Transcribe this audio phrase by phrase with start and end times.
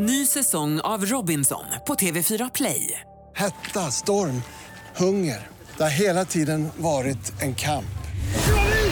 [0.00, 3.00] Ny säsong av Robinson på TV4 Play.
[3.36, 4.42] Hetta, storm,
[4.96, 5.46] hunger.
[5.76, 7.98] Det har hela tiden varit en kamp.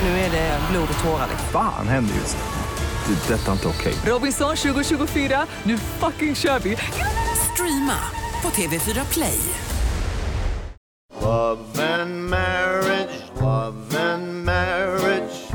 [0.02, 1.28] Nu är det blod och tårar.
[1.52, 3.14] Fan händer just nu.
[3.14, 3.34] Det.
[3.34, 3.94] är Detta är inte okej.
[4.06, 6.76] Robinson 2024, nu fucking kör vi!
[7.52, 7.98] Streama
[8.42, 9.40] på TV4 Play.
[11.20, 15.46] Love and marriage, love and marriage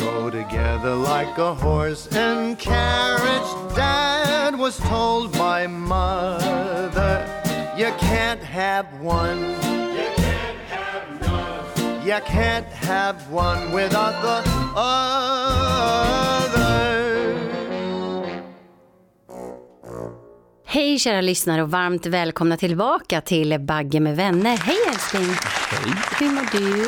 [0.00, 3.76] go together like a horse and carriage.
[3.76, 4.09] Dad
[4.70, 7.26] was told by mother,
[7.76, 9.40] you can't have one.
[9.96, 12.06] You can't have none.
[12.06, 14.42] You can't have one without the
[14.76, 15.00] other.
[20.64, 24.56] Hej kära lyssnare och varmt välkomna tillbaka till Bagge med vänner.
[24.56, 25.30] Hej älskling!
[25.70, 25.92] Hej.
[26.18, 26.86] Hur mår du?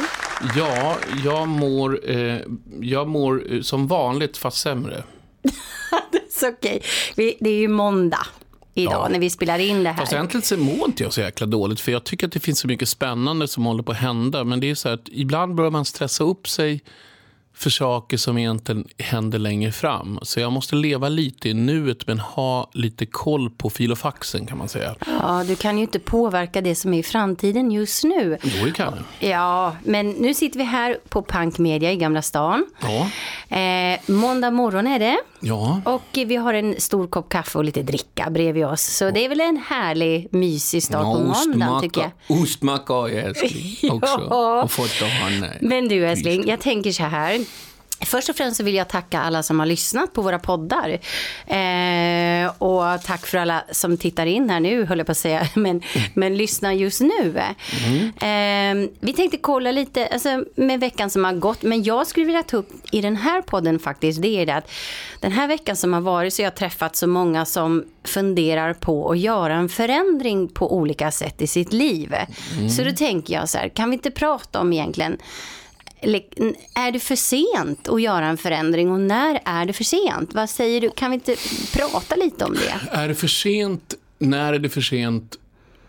[0.61, 2.39] Ja, jag mår, eh,
[2.81, 5.03] jag mår eh, som vanligt fast sämre.
[6.43, 6.83] Så okej,
[7.17, 8.27] Vi- det är ju måndag
[8.75, 9.09] idag Ja.
[9.09, 9.97] när vi spelar in det här.
[10.01, 12.59] Fast egentligen så mår inte jag så jäkla dåligt för jag tycker att det finns
[12.59, 14.45] så mycket spännande som håller på att hända.
[14.45, 16.81] Men det är så här att ibland börjar man stressa upp sig
[17.63, 20.19] för saker som egentligen händer längre fram.
[20.23, 24.69] Så jag måste leva lite i nuet men ha lite koll på filofaxen kan man
[24.69, 24.95] säga.
[25.07, 28.39] Ja, du kan ju inte påverka det som är i framtiden just nu.
[28.43, 29.31] Jo, det kan jag.
[29.31, 32.67] Ja, men nu sitter vi här på Punk Media i Gamla stan.
[32.83, 33.11] Ja.
[33.57, 35.19] Eh, måndag morgon är det.
[35.41, 35.81] Ja.
[35.85, 38.83] Och vi har en stor kopp kaffe och lite dricka bredvid oss.
[38.83, 42.41] Så det är väl en härlig, mysig start på måndagen tycker jag.
[42.43, 44.27] ostmacka har jag älskling också.
[44.31, 44.63] Ja.
[44.63, 45.47] Och fått av han.
[45.61, 47.45] Men du älskling, jag tänker så här.
[48.07, 50.99] Först och främst så vill jag tacka alla som har lyssnat på våra poddar.
[51.47, 55.49] Eh, och tack för alla som tittar in här nu, höll jag på att säga,
[55.55, 55.83] men,
[56.15, 57.43] men lyssnar just nu.
[58.27, 62.43] Eh, vi tänkte kolla lite alltså, med veckan som har gått, men jag skulle vilja
[62.43, 64.71] ta upp i den här podden faktiskt, det är det att
[65.21, 69.11] den här veckan som har varit så har jag träffat så många som funderar på
[69.11, 72.15] att göra en förändring på olika sätt i sitt liv.
[72.77, 75.19] Så då tänker jag så här, kan vi inte prata om egentligen
[76.75, 80.35] är det för sent att göra en förändring och när är det för sent?
[80.35, 80.91] Vad säger du?
[80.91, 81.37] Kan vi inte
[81.73, 82.97] prata lite om det?
[82.97, 83.95] Är det för sent?
[84.19, 85.39] När är det för sent?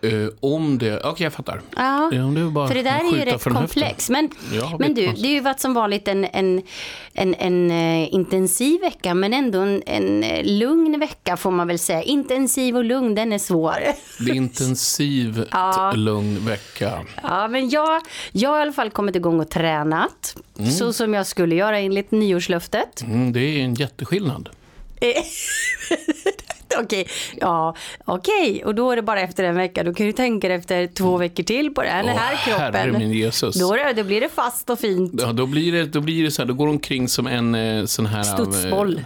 [0.04, 1.00] Eh, om det...
[1.04, 1.62] Okej, jag fattar.
[1.76, 4.10] Ja, det är bara för det där är ju rätt komplext.
[4.10, 5.16] Men, Ja, men du, man.
[5.16, 6.62] det har ju varit som vanligt en, en,
[7.14, 11.80] en, en eh, intensiv vecka, men ändå en, en eh, lugn vecka får man väl
[11.80, 12.04] säga.
[12.04, 13.76] Intensiv och lugn, den är svår.
[14.26, 15.94] Det är intensivt Ja.
[15.96, 17.00] lugn vecka.
[17.24, 20.36] Ja, men jag, jag har i alla fall kommit igång och tränat,
[20.80, 23.02] så som jag skulle göra enligt nyårslöftet.
[23.02, 24.50] Mm, det är en jätteskillnad.
[26.84, 27.08] Okej,
[27.42, 27.76] ja,
[28.06, 28.64] okej.
[28.66, 29.84] Och då är det bara efter en vecka.
[29.84, 32.72] Då kan du tänka dig efter två veckor till på här, den här Åh, herre
[32.72, 32.98] kroppen.
[33.00, 33.56] min Jesus.
[33.60, 35.14] Då, är det, då blir det fast och fint.
[35.18, 37.56] Ja, då blir det, då blir det så här, då går de omkring som en
[37.56, 38.24] eh, sån här...
[38.24, 38.98] Studsboll.
[38.98, 39.04] eh,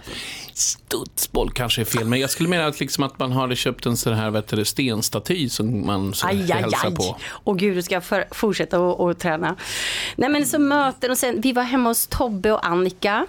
[0.52, 3.96] Studsboll kanske är fel, men jag skulle mena att, liksom att man hade köpt en
[3.96, 6.94] sån här vet du, stenstaty som man så Aj, aj, hälsar aj.
[6.94, 7.16] på.
[7.30, 9.56] Och gud, du ska för, fortsätta och, och träna.
[10.16, 13.26] Nej, men så möten och sen, vi var hemma hos Tobbe och Annika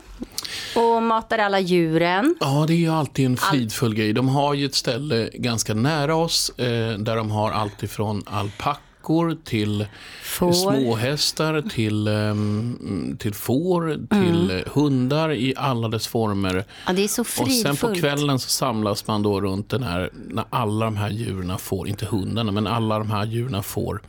[0.75, 2.35] och matade alla djuren.
[2.39, 4.13] Ja, det är ju alltid en fridfull grej.
[4.13, 9.37] De har ju ett ställe ganska nära oss eh, där de har allt ifrån alpackor
[9.43, 9.85] till
[10.23, 10.51] Får.
[10.53, 14.07] småhästar, till, ehm, till får, Mm.
[14.07, 16.63] till hundar i alla dess former.
[16.87, 20.09] Ja, det är så Och sen på kvällen så samlas man då runt den här,
[20.27, 24.01] när alla de här djuren får, inte hundarna, men alla de här djuren får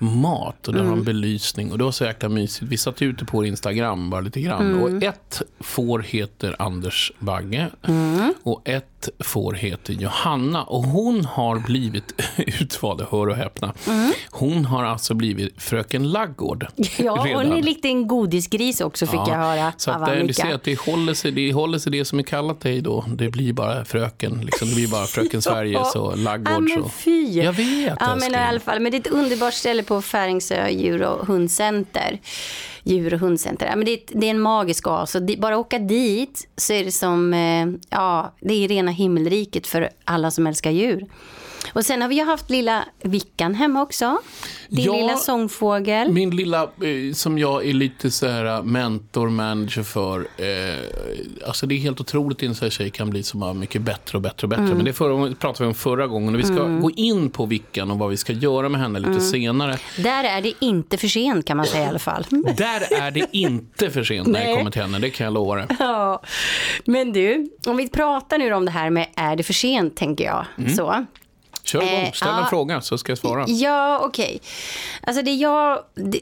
[0.00, 0.90] mat och det Mm.
[0.90, 2.72] har en belysning och det var så jäkla mysigt.
[2.72, 4.82] Vi satt ute på Instagram bara lite grann Mm.
[4.82, 8.34] och ett får heter Anders Bagge Mm.
[8.42, 8.89] och ett
[9.20, 12.14] får heter Johanna och hon har blivit
[12.60, 13.72] utvald, hör och häpna.
[14.30, 16.66] Hon har alltså blivit fröken Laggård.
[16.76, 16.90] Mm.
[17.06, 17.52] Ja, och redan.
[17.52, 20.42] en liten godisgris också fick jag höra Så av att, vi Annika.
[20.42, 23.04] ser att det håller, sig, det håller sig det som är kallat dig då.
[23.14, 24.40] Det blir bara fröken.
[24.44, 24.68] Liksom.
[24.68, 26.52] Det blir bara fröken Sverige, så laggård.
[26.54, 26.88] Ja, men så.
[26.88, 27.40] fy.
[27.40, 28.80] Jag vet, Ja, men i alla fall.
[28.80, 32.18] Men det är ett underbart ställe på Färingsö djur och hundcenter.
[32.82, 33.66] Djur och hundcenter.
[33.66, 35.16] Ja, men det, är, det är en magisk oas.
[35.38, 40.30] Bara åka dit så är det som, eh, ja, det är rena himmelriket för alla
[40.30, 41.06] som älskar djur.
[41.72, 44.18] Och sen har vi ju haft lilla Vickan hemma också.
[44.68, 46.12] Din Ja, lilla sångfågel.
[46.12, 50.18] Min lilla, eh, som jag är lite så här eh, mentor, manager för.
[50.20, 53.52] Eh, alltså det är helt otroligt hur en sån här tjej kan bli så bara
[53.52, 54.64] mycket bättre och bättre och bättre.
[54.64, 56.34] Men det förra, pratade vi om förra gången.
[56.34, 59.20] Och vi ska gå in på Vickan och vad vi ska göra med henne lite
[59.20, 59.78] senare.
[59.98, 62.26] Där är det inte för sent kan man säga i alla fall.
[62.56, 65.54] Där är det inte för sent när jag kommer till henne, det kan jag lova
[65.56, 65.66] dig.
[65.78, 66.22] Ja,
[66.84, 70.24] men du, om vi pratar nu om det här med är det för sent, tänker
[70.24, 70.44] jag.
[70.58, 70.70] Mm.
[70.76, 71.06] Så.
[71.70, 72.46] Kör igång, Eh, ställ en ja.
[72.46, 73.44] fråga så ska jag svara.
[73.48, 74.40] Ja, okej.
[75.02, 76.20] Alltså det jag, det,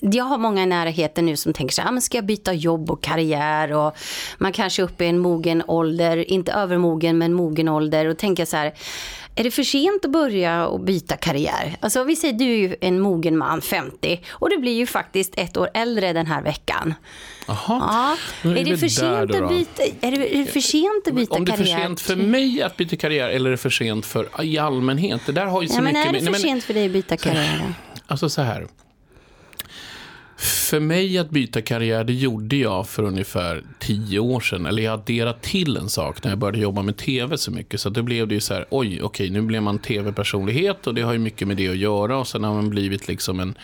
[0.00, 2.52] jag har många i närheten nu som tänker så här, ah, men ska jag byta
[2.52, 3.96] jobb och karriär och
[4.38, 8.44] man kanske är uppe i en mogen ålder, inte övermogen men mogen ålder och tänker
[8.44, 8.74] så här,
[9.38, 11.76] är det för sent att börja och byta karriär?
[11.80, 15.32] Alltså vi säger du är ju en mogen man, 50 och du blir ju faktiskt
[15.36, 16.94] ett år äldre den här veckan.
[17.46, 18.16] Jaha.
[18.42, 18.50] Ja.
[18.50, 21.34] Är, vi det för sent att byta, är det, är det för sent att byta
[21.34, 21.78] Om det är för karriär?
[21.86, 25.20] sent för mig att byta karriär eller är det för sent för i allmänhet?
[25.26, 26.86] Det där har ju så Ja, men mycket är det för men- sent för dig
[26.86, 27.74] att byta karriär?
[28.06, 28.66] Alltså så här.
[30.38, 34.66] För mig att byta karriär, det gjorde jag för ungefär tio år sedan.
[34.66, 37.80] Eller jag adderade till en sak när jag började jobba med tv så mycket.
[37.80, 41.02] Så då blev det ju så här, oj, okej, nu blev man tv-personlighet och det
[41.02, 42.18] har ju mycket med det att göra.
[42.18, 43.54] Och sen har man blivit liksom en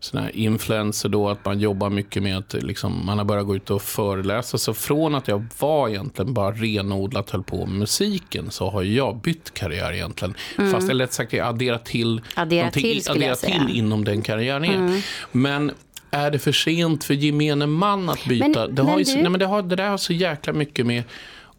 [0.00, 3.56] sån här influencer då, att man jobbar mycket med att liksom, man har börjat gå
[3.56, 4.58] ut och föreläsa.
[4.58, 9.20] Så från att jag var egentligen bara renodlat höll på med musiken så har jag
[9.20, 10.34] bytt karriär egentligen.
[10.72, 12.22] Fast eller rätt sagt, jag adderat till Mm.
[12.34, 13.56] Addera till.
[13.56, 13.66] Mm.
[13.66, 15.02] till inom den karriären är.
[15.32, 15.72] Men
[16.10, 18.48] är det för sent för gemene man att byta?
[18.48, 20.52] Men- det, har men ju, du- nej, men det, har, det där har så jäkla
[20.52, 21.02] mycket med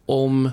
[0.06, 0.50] om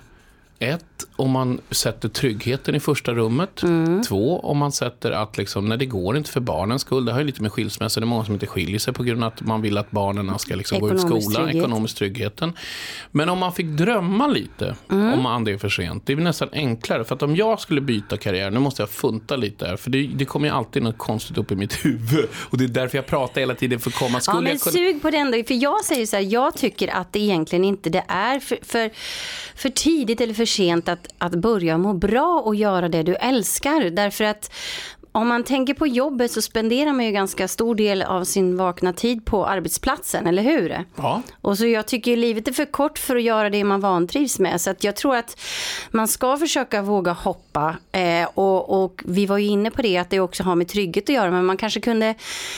[0.59, 3.63] ett, om man sätter tryggheten i första rummet.
[3.63, 4.03] Mm.
[4.03, 7.05] Två, om man sätter att liksom, nej, det går inte för barnens skull.
[7.05, 9.23] Det har ju lite med skilsmässa, det är många som inte skiljer sig på grund
[9.23, 11.55] av att man vill att barnen ska liksom gå ut skolan, trygghet.
[11.55, 12.53] ekonomisk tryggheten.
[13.11, 15.13] Men om man fick drömma lite Mm.
[15.13, 17.03] om man det är för sent, det är nästan enklare.
[17.03, 20.07] För att om jag skulle byta karriär, nu måste jag funta lite här, för det,
[20.15, 22.27] det kommer ju alltid något konstigt upp i mitt huvud.
[22.33, 24.71] Och det är därför jag pratar hela tiden, för komma Ja, skulle men jag kunna...
[24.73, 25.43] sug på den då.
[25.47, 28.89] För jag säger så här, jag tycker att det egentligen inte det är för, för,
[29.55, 33.89] för tidigt eller för sent att, att börja må bra och göra det du älskar.
[33.89, 34.51] Därför att
[35.11, 38.93] om man tänker på jobbet så spenderar man ju ganska stor del av sin vakna
[38.93, 40.83] tid på arbetsplatsen, eller hur?
[40.95, 41.21] Ja.
[41.41, 44.39] Och så jag tycker ju livet är för kort för att göra det man vantrivs
[44.39, 44.61] med.
[44.61, 45.39] Så att jag tror att
[45.91, 47.75] man ska försöka våga hoppa.
[47.91, 51.03] Eh, och, och vi var ju inne på det att det också har med trygghet
[51.09, 51.31] att göra.
[51.31, 52.15] Men man kanske kunde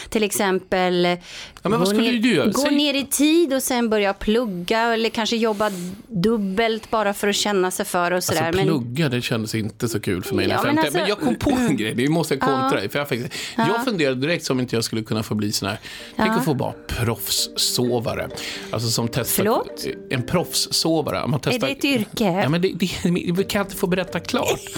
[0.09, 1.17] till exempel
[1.63, 4.79] men vad gå, ner, gå ner i tid och sen börja plugga.
[4.79, 5.71] Eller kanske jobba
[6.07, 8.41] dubbelt bara för att känna sig för och sådär.
[8.43, 10.91] Alltså men, plugga, det kändes inte så kul för mig när Ja, jag men 50.
[10.93, 12.89] Men, alltså- jag kom på en grej, det måste jag kontra.
[12.89, 15.79] För jag, faktiskt, jag funderade direkt som inte jag skulle kunna få bli sån här,
[16.15, 18.29] tänk att få vara proffssovare.
[18.71, 19.85] Alltså som testar, Förlåt?
[20.09, 21.27] En proffssovare.
[21.27, 22.23] Man testar, det ett yrke?
[22.23, 22.89] Ja, men det, det,
[23.35, 24.59] det kan jag inte få berätta klart.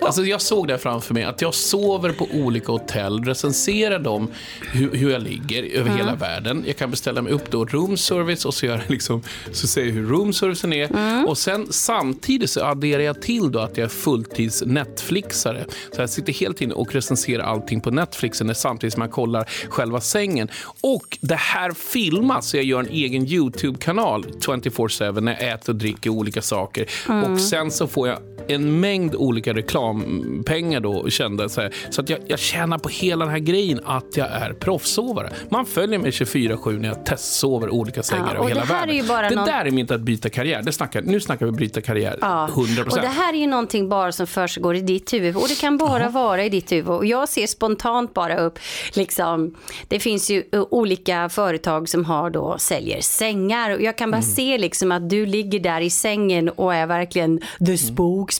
[0.00, 4.28] Alltså jag såg det framför mig, att jag sover på olika hotell, recenserar dem
[4.72, 6.64] hur, hur jag ligger över hela världen.
[6.66, 9.22] Jag kan beställa mig upp då room service och så, gör liksom,
[9.52, 10.88] så säger jag hur room servicen är.
[11.28, 15.64] Och sen samtidigt så adderar jag till då att jag är fulltids Netflixare.
[15.92, 17.05] Så jag sitter hela tiden och recenserar
[17.40, 20.48] allting på Netflixen samtidigt som jag kollar själva sängen.
[20.80, 25.78] Och det här filmas, så jag gör en egen YouTube-kanal 24-7 när jag äter och
[25.78, 26.86] dricker olika saker.
[27.24, 32.08] Och sen så får jag en mängd olika reklampengar då kända så, här, så att
[32.10, 35.30] jag, jag tjänar på hela den här grejen att jag är proffssovare.
[35.50, 39.28] Man följer mig 24-7 när jag testsover olika sängar Ja, över hela världen.
[39.30, 40.62] det någon- där är inte att byta karriär.
[40.62, 42.92] Det snackar, nu snackar vi byta karriär 100%.
[42.94, 45.36] Och det här är ju någonting bara som försiggår i ditt huvud.
[45.36, 46.88] Och det kan bara vara i ditt huvud.
[46.88, 48.58] Och jag ser spontant bara upp,
[48.94, 49.54] liksom,
[49.88, 53.70] det finns ju uh, olika företag som har då, säljer sängar.
[53.74, 54.28] Och jag kan bara Mm.
[54.34, 58.35] se liksom att du ligger där i sängen och är verkligen the spokesperson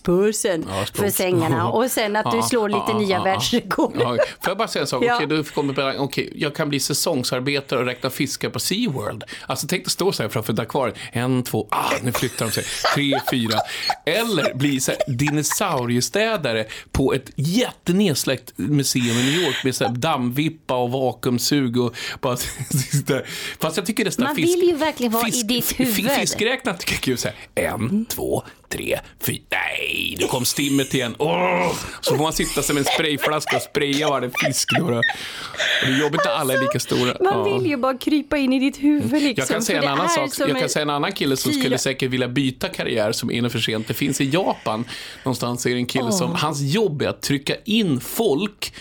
[0.62, 0.68] Mm.
[0.68, 1.70] Ja, för sängarna.
[1.70, 3.96] Och sen att du slår lite nya ja, världsrekord.
[4.00, 5.04] Ja, får jag bara säga en sak?
[5.10, 9.24] Okej, du kommer okej, jag kan bli säsongsarbetare och räkna fiskar på SeaWorld.
[9.46, 10.96] Alltså tänk dig stå så här framför akvariet.
[11.12, 12.64] En, två, ah, nu flyttar de sig.
[12.94, 13.58] Tre, fyra.
[14.06, 19.92] Eller bli så här dinosauriestädare på ett jättenedsläckt museum i New York med så här
[19.92, 22.36] dammvippa och vakuumsug och bara
[23.58, 26.10] Fast jag tycker nästan Man fisk, vill ju verkligen vara i ditt huvud.
[26.10, 27.18] Fiskräknare tycker jag är kul.
[27.18, 29.38] Så här, en, två, tre, fyra.
[29.50, 31.14] Nej, nu kom stimmet igen.
[31.18, 31.72] Åh!
[32.00, 34.68] Så får man sitta som en sprayflaska och spraya varje fisk.
[34.78, 34.84] Då.
[34.84, 37.08] Och det är jobbigt när alla är lika stora.
[37.10, 37.58] Alltså, Man Ja.
[37.58, 39.34] vill ju bara krypa in i ditt huvud liksom.
[39.42, 40.30] Jag kan säga för en annan sak.
[40.38, 43.48] Jag kan en- säga en annan kille som skulle säkert vilja byta karriär som är
[43.48, 43.88] för sent.
[43.88, 44.84] Det finns i Japan
[45.24, 48.72] någonstans är det en kille som, hans jobb är att trycka in folk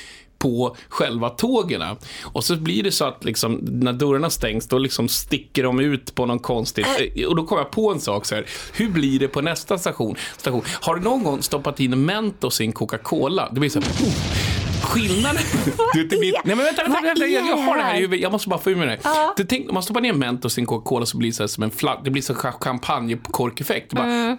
[0.45, 1.83] på själva tågen.
[2.23, 6.15] Och så blir det så att liksom, när dörrarna stängs, då liksom sticker de ut
[6.15, 6.87] på någon konstigt...
[7.15, 7.27] Äh.
[7.27, 8.45] Och då kom jag på en sak så här.
[8.73, 10.15] Hur blir det på nästa station?
[10.37, 10.61] station?
[10.81, 13.49] Har du någon gång stoppat in Mentos i en Coca-Cola?
[13.51, 13.89] Det blir så här...
[13.89, 14.54] Oh.
[14.85, 15.41] Skillnaden...
[15.93, 17.99] Du det blir, nej men vänta, vänta, Vad vänta jag, jag har det här i
[17.99, 18.19] huvudet.
[18.23, 18.99] Jag måste bara få ur mig det.
[19.37, 21.47] Du tänk, om man stoppar ner Mentos i en Coca-Cola så blir det så här
[21.47, 21.99] som en fladd.
[22.03, 23.89] Det blir så cha- champagnekorkeffekt.
[23.89, 24.37] Det, bara, Mm.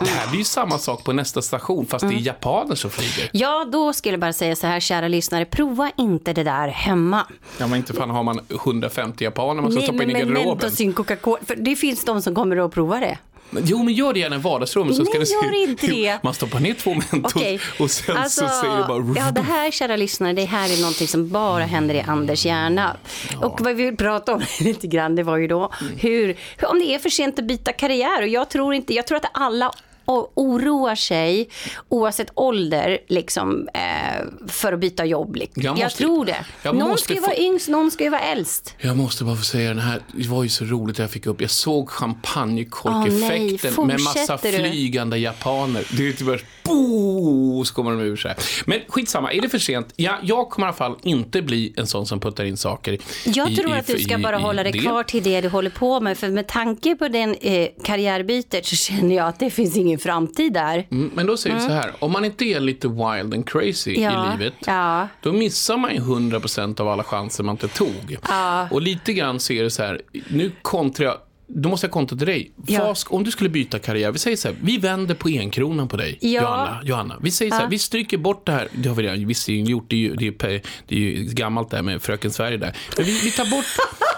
[0.00, 3.30] det här blir ju samma sak på nästa station fast det är japaner som flyger.
[3.32, 7.26] Ja, då skulle jag bara säga så här, kära lyssnare, prova inte det där hemma.
[7.58, 10.22] Ja men inte fan har man 150 japaner man ska Nej, stoppa in i med
[10.22, 10.48] garderoben.
[10.48, 13.18] Mentos i en Coca-Cola, för det finns de som kommer att prova det.
[13.50, 14.96] Jo, men gör det gärna i vardagsrummet.
[14.96, 16.18] Så Nej, ska det se gör inte det.
[16.22, 17.60] Man stoppar ner två mentos Okej.
[17.78, 19.26] och sen Alltså, så säger det bara...
[19.26, 22.96] Ja, det här, kära lyssnare, det här är någonting som bara händer i Anders hjärna.
[23.42, 26.78] Och vad vi vill prata om lite grann, det var ju då hur, hur, om
[26.78, 28.22] det är för sent att byta karriär.
[28.22, 29.72] Och jag tror inte, jag tror att alla
[30.06, 31.48] oroar sig
[31.88, 33.80] oavsett ålder liksom, eh,
[34.48, 35.36] för att byta jobb.
[35.36, 35.62] liksom.
[35.62, 36.36] Jag Jag, måste- tror det.
[36.62, 38.74] jag någon ska ju vara yngst, någon ska ju vara äldst.
[38.78, 41.40] Jag måste bara få säga den här, det var ju så roligt jag fick upp.
[41.40, 44.52] Jag såg champagnekorkeffekten Åh, nej, med massa du?
[44.52, 45.84] flygande japaner.
[45.96, 48.34] Det är typ bo, så kommer de ur sig.
[48.66, 49.92] Men skitsamma, är det för sent?
[49.96, 53.50] Ja, jag kommer i alla fall inte bli en sån som puttar in saker Jag
[53.52, 54.78] i, tror i, att du ska i- bara hålla dig det.
[54.78, 56.18] kvar till det du håller på med.
[56.18, 60.52] För med tanke på den eh, karriärbytet så känner jag att det finns ingen framtid
[60.52, 60.86] där.
[60.90, 63.94] Mm, Men då säger vi så här, om man inte är lite wild and crazy
[64.00, 65.08] Ja, i livet, ja.
[65.22, 68.16] då missar man ju 100% av alla chanser man inte tog.
[68.70, 71.16] Och lite grann så är det så här, nu kontrar jag,
[71.48, 72.50] då måste jag kontra till dig.
[72.66, 72.94] Ja.
[72.94, 75.96] Ska- om du skulle byta karriär, vi säger så här, vi vänder på enkronan på
[75.96, 76.28] dig, Ja.
[76.40, 77.16] Johanna, Johanna.
[77.22, 79.84] Vi säger så här, vi stryker bort det här, det har vi redan visserligen gjort,
[79.90, 82.76] det är ju, det är, det är gammalt där med Fröken Sverige där.
[82.96, 83.64] Men vi, vi, tar bort,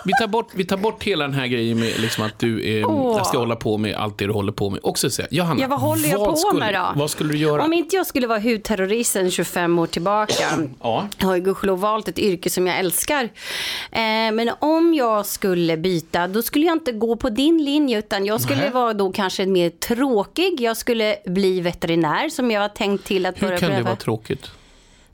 [0.08, 2.90] vi, tar bort, vi tar bort hela den här grejen med liksom att du eh,
[2.90, 3.24] Åh.
[3.24, 4.80] ska hålla på med allt det du håller på med.
[4.82, 6.92] Också säga, Johanna, Ja, vad håller jag på skulle, med då?
[7.00, 7.64] Vad skulle du göra?
[7.64, 10.34] Om inte jag skulle vara hudterroristen 25 år tillbaka.
[10.82, 11.08] Ja.
[11.18, 13.24] Jag har ju gudskelov valt ett yrke som jag älskar.
[13.24, 14.00] Eh,
[14.32, 18.40] men om jag skulle byta, då skulle jag inte gå på din linje, utan jag
[18.40, 18.70] skulle Nej.
[18.70, 20.60] vara då kanske mer tråkig.
[20.60, 23.88] Jag skulle bli veterinär, som jag har tänkt till att Hur börja kan det pröva.
[23.90, 24.50] vara tråkigt?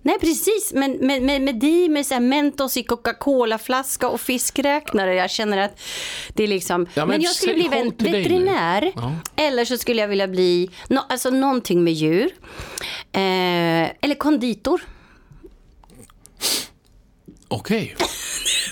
[0.05, 0.73] Nej, precis.
[0.75, 5.15] Men med, med, med dig med så här Mentos i Coca-Cola-flaska och fiskräknare.
[5.15, 5.81] Jag känner att
[6.35, 6.87] det är liksom...
[6.95, 7.69] Ja, men men, jag skulle bli
[7.99, 8.93] veterinär.
[8.97, 9.15] Ja.
[9.37, 12.31] Eller så skulle jag vilja bli no, alltså någonting med djur.
[13.13, 14.81] Eh, eller konditor.
[17.49, 17.97] Okej.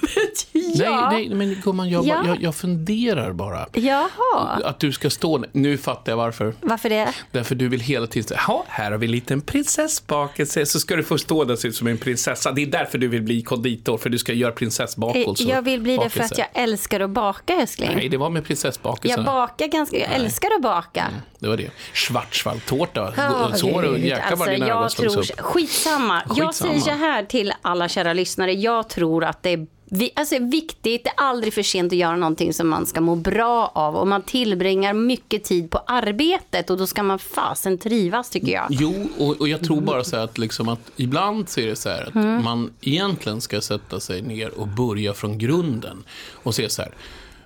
[0.75, 1.11] Ja.
[1.11, 2.23] Nej, nej, men gumman, jag, Ja.
[2.27, 3.67] jag, jag funderar bara.
[3.73, 5.45] Jaha, Att du ska stå...
[5.53, 6.55] Nu fattar jag varför.
[6.61, 7.13] varför det?
[7.31, 10.67] Därför du vill hela tiden säga, ja, här har vi en liten prinsessbakelse.
[10.67, 12.53] Så ska du få stå där och se ut som en prinsessa.
[12.53, 15.43] Det är därför du vill bli konditor, för du ska göra Eh, prinsessbakelse.
[15.45, 17.91] Jag vill bli det för att jag älskar att baka, älskling.
[17.95, 19.25] Nej, det var med prinsessbakelsen.
[19.25, 19.99] jag bakar ganska...
[19.99, 21.05] Jag älskar att baka.
[21.39, 21.71] Det var det.
[21.93, 23.13] Schwarzwaldtårta.
[23.17, 24.05] Ja, så gud.
[24.05, 25.41] Jäklar vad dina ögon jag slogs upp.
[25.41, 26.23] skitsamma.
[26.29, 26.53] Jag Skitsamma.
[26.53, 28.53] säger så här till alla kära lyssnare.
[28.53, 32.17] Jag tror att det är vi, alltså viktigt, det är aldrig för sent att göra
[32.17, 33.97] någonting som man ska må bra av.
[33.97, 38.67] Och man tillbringar mycket tid på arbetet och då ska man fasen trivas tycker jag.
[38.71, 41.77] Jo, och, och jag tror bara så här att, liksom att ibland så är det
[41.77, 42.45] så här att Mm.
[42.45, 46.93] man egentligen ska sätta sig ner och börja från grunden och se så här.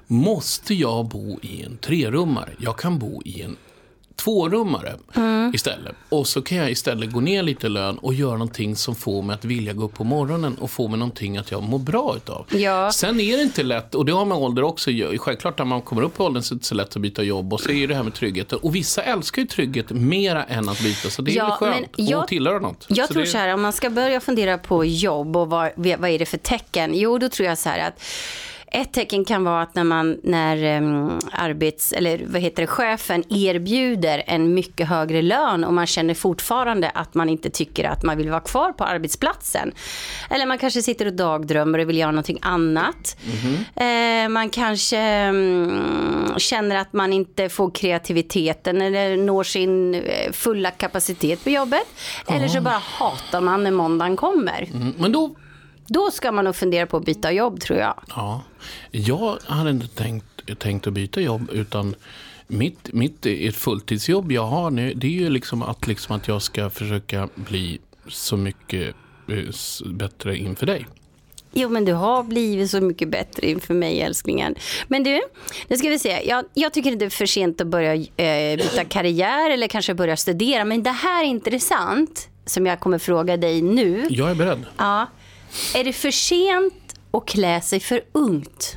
[0.06, 2.50] Måste jag bo i en trerummare?
[2.58, 3.56] Jag kan bo i en
[4.16, 5.54] tvårummare Mm.
[5.54, 5.94] istället.
[6.08, 9.34] Och så kan jag istället gå ner lite lön och göra någonting som får mig
[9.34, 12.46] att vilja gå upp på morgonen och få mig någonting att jag mår bra utav.
[12.50, 12.92] Ja.
[12.92, 14.90] Sen är det inte lätt, och det har med ålder också.
[15.18, 17.22] Självklart när man kommer upp i åldern så är det inte så lätt att byta
[17.22, 18.58] jobb och så är det här med tryggheten.
[18.62, 22.06] Och vissa älskar ju trygghet mera än att byta, så det är Ja, skönt men
[22.06, 22.86] jag- att tillhöra något.
[22.88, 25.70] Jag så tror det, så här, om man ska börja fundera på jobb och vad,
[25.76, 26.94] vad är det för tecken?
[26.94, 28.02] Jo, då tror jag så här att
[28.76, 33.24] ett tecken kan vara att när man, när um, arbets, eller vad heter det, chefen
[33.28, 38.16] erbjuder en mycket högre lön och man känner fortfarande att man inte tycker att man
[38.16, 39.72] vill vara kvar på arbetsplatsen.
[40.30, 43.16] Eller man kanske sitter och dagdrömmer och vill göra någonting annat.
[43.76, 50.70] Eh, man kanske mm, känner att man inte får kreativiteten eller når sin eh, fulla
[50.70, 51.86] kapacitet på jobbet.
[52.28, 54.68] Eller så bara hatar man när måndagen kommer.
[54.74, 55.34] Mm, Men då,
[55.88, 57.94] Då ska man nog fundera på att byta jobb tror jag.
[58.08, 58.42] ja,
[58.90, 61.94] jag hade inte tänkt, tänkt att byta jobb, utan
[62.46, 66.42] mitt, mitt ett fulltidsjobb jag har nu, det är ju liksom att, liksom att jag
[66.42, 67.78] ska försöka bli
[68.08, 68.94] så mycket
[69.28, 70.86] eh, bättre inför dig.
[71.58, 74.54] Jo, men du har blivit så mycket bättre inför mig, älsklingen.
[74.88, 75.20] Men du,
[75.68, 76.28] nu ska vi se.
[76.28, 80.16] Jag, jag tycker det är för sent att börja eh, byta karriär eller kanske börja
[80.16, 80.64] studera.
[80.64, 84.06] Men det här är intressant, som jag kommer fråga dig nu.
[84.10, 84.64] Jag är beredd.
[84.76, 85.06] Ja.
[85.74, 88.76] Är det för sent att klä sig för ungt?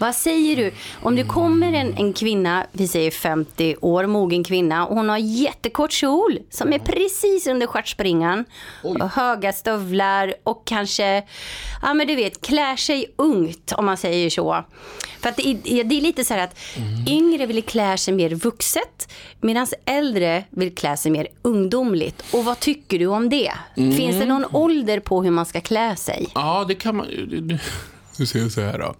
[0.00, 0.72] Vad säger du?
[1.02, 5.18] Om det kommer en, en kvinna, vi säger 50 år, mogen kvinna, och hon har
[5.18, 8.44] jättekort kjol som är precis under stjärtspringan,
[8.82, 11.22] och höga stövlar och kanske,
[11.82, 14.64] ja men du vet, klär sig ungt om man säger så.
[15.20, 16.56] För att det, är- det är lite så här att
[17.08, 22.24] yngre vill klä sig mer vuxet, medan äldre vill klä sig mer ungdomligt.
[22.32, 23.52] Och vad tycker du om det?
[23.74, 26.26] Finns det någon ålder på hur man ska klä sig?
[26.34, 27.06] Ja, det kan man...
[28.18, 28.94] Nu ser jag så här då.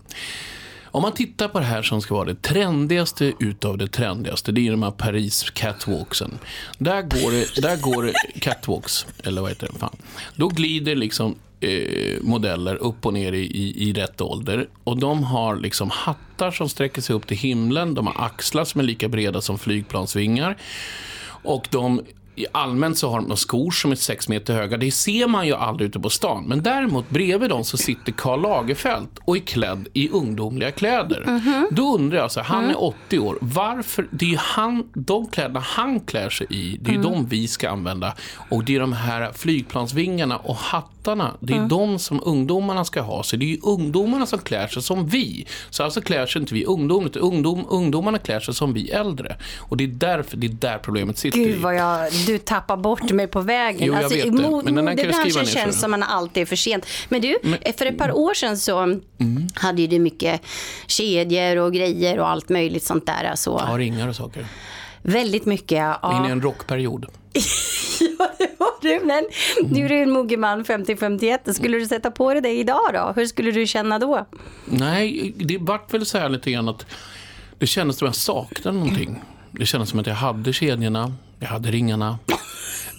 [0.93, 4.67] Om man tittar på det här som ska vara det trendigaste utav det trendigaste, det
[4.67, 6.39] är de här Paris catwalksen.
[6.79, 9.79] Där går det, där går det catwalks, eller vad heter det?
[9.79, 9.97] Fan.
[10.37, 14.69] Då glider liksom eh, modeller upp och ner i, i, i rätt ålder.
[14.85, 17.95] Och de har liksom hattar som sträcker sig upp till himlen.
[17.95, 20.57] De har axlar som är lika breda som flygplansvingar.
[21.43, 22.03] Och de
[22.53, 24.77] allmänt så har de skor som är sex meter höga.
[24.77, 26.45] Det ser man ju aldrig ute på stan.
[26.49, 31.25] Men däremot bredvid dem så sitter Karl Lagerfeld och är klädd i ungdomliga kläder.
[31.27, 31.69] Mhm.
[31.71, 32.71] Då undrar jag, så här, han Mm.
[32.77, 33.39] är 80 år.
[33.41, 34.09] Varför?
[34.11, 37.03] Det är ju han, de kläderna han klär sig i, det är Mm.
[37.13, 38.15] de vi ska använda.
[38.51, 40.91] Och det är de här flygplansvingarna och hattarna,
[41.41, 41.69] det är Mm.
[41.69, 43.23] de som ungdomarna ska ha.
[43.23, 45.47] Så det är ju ungdomarna som klär sig som vi.
[45.71, 49.37] Så alltså klär sig inte vi ungdomligt, ungdom, ungdomarna klär sig som vi äldre.
[49.59, 51.39] Och det är därför, det är där problemet sitter.
[51.39, 53.81] Gud vad jag, du tappar bort mig på vägen.
[53.87, 54.63] Jo, jag alltså, vet det.
[54.73, 56.87] Men den här kan du skriva modebranschen ner känns som man alltid är för sent.
[57.09, 57.39] Men du,
[57.79, 58.81] för ett par år sedan så
[59.21, 59.49] Mm.
[59.55, 60.41] hade ju du mycket
[60.87, 63.25] kedjor och grejer och allt möjligt sånt där.
[63.31, 64.47] Alltså, Har ringar och saker.
[65.03, 65.97] Väldigt mycket.
[66.05, 67.07] In i en rockperiod.
[68.19, 69.01] ja, det var du.
[69.05, 69.25] Men
[69.71, 71.53] nu är du en mogen man, 50-51.
[71.53, 73.13] Skulle du sätta på dig det idag då?
[73.17, 74.27] Hur skulle du känna då?
[74.65, 76.87] Nej, det vart väl så här lite grann att
[77.59, 79.23] det kändes som att jag saknade någonting.
[79.51, 82.19] Det kändes som att jag hade kedjorna, jag hade ringarna.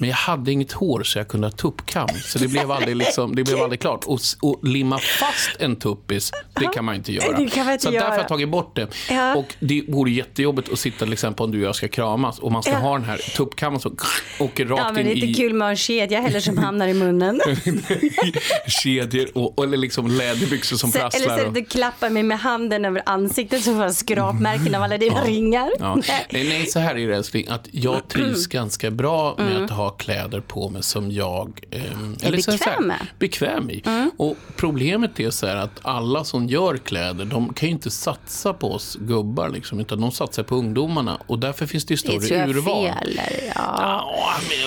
[0.01, 2.07] Men jag hade inget hår så jag kunde ha tuppkam.
[2.25, 4.03] Så det blev aldrig, liksom, det blev aldrig klart.
[4.05, 7.37] Och, och limma fast en tuppis, det kan man inte göra.
[7.37, 8.21] Det kan man inte så därför har göra.
[8.21, 8.87] jag tagit bort det.
[9.09, 9.35] Ja.
[9.35, 12.51] Och det vore jättejobbigt att sitta till exempel om du och jag ska kramas och
[12.51, 12.77] man ska Ja.
[12.77, 13.97] ha den här tuppkammen som
[14.39, 16.57] åker rakt Ja, men det är in i inte kul med en kedja heller som
[16.57, 17.41] hamnar i munnen.
[18.67, 21.25] kedjor och, eller liksom läderbyxor som Så, prasslar.
[21.33, 24.83] eller så och- du klappar mig med handen över ansiktet så får jag skrapmärken av
[24.83, 25.71] alla dina ringar.
[25.79, 25.95] Ja.
[26.31, 29.65] Nej, nej, så här är det älskling, att jag trivs ganska bra med Mm.
[29.65, 32.95] att ha kläder på mig som jag ehm, Är så här, bekväm med.
[33.01, 33.07] Mm.
[33.19, 33.83] bekväm i.
[34.17, 38.53] Och problemet är så här att alla som gör kläder, de kan ju inte satsa
[38.53, 41.17] på oss gubbar, liksom, utan de satsar på ungdomarna.
[41.27, 42.85] Och därför finns det ju Det större tror jag är urval.
[42.85, 43.19] fel.
[43.55, 44.11] Ja.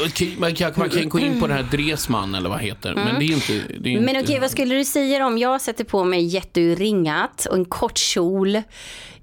[0.06, 3.18] Okej, man, kan, man kan gå in på den här Dresman eller vad heter, men
[3.18, 3.52] det är inte...
[3.52, 4.04] Det är Mm.
[4.04, 4.20] Men inte...
[4.30, 8.62] okej, vad skulle du säga om jag sätter på mig jätteuringat och en kort kjol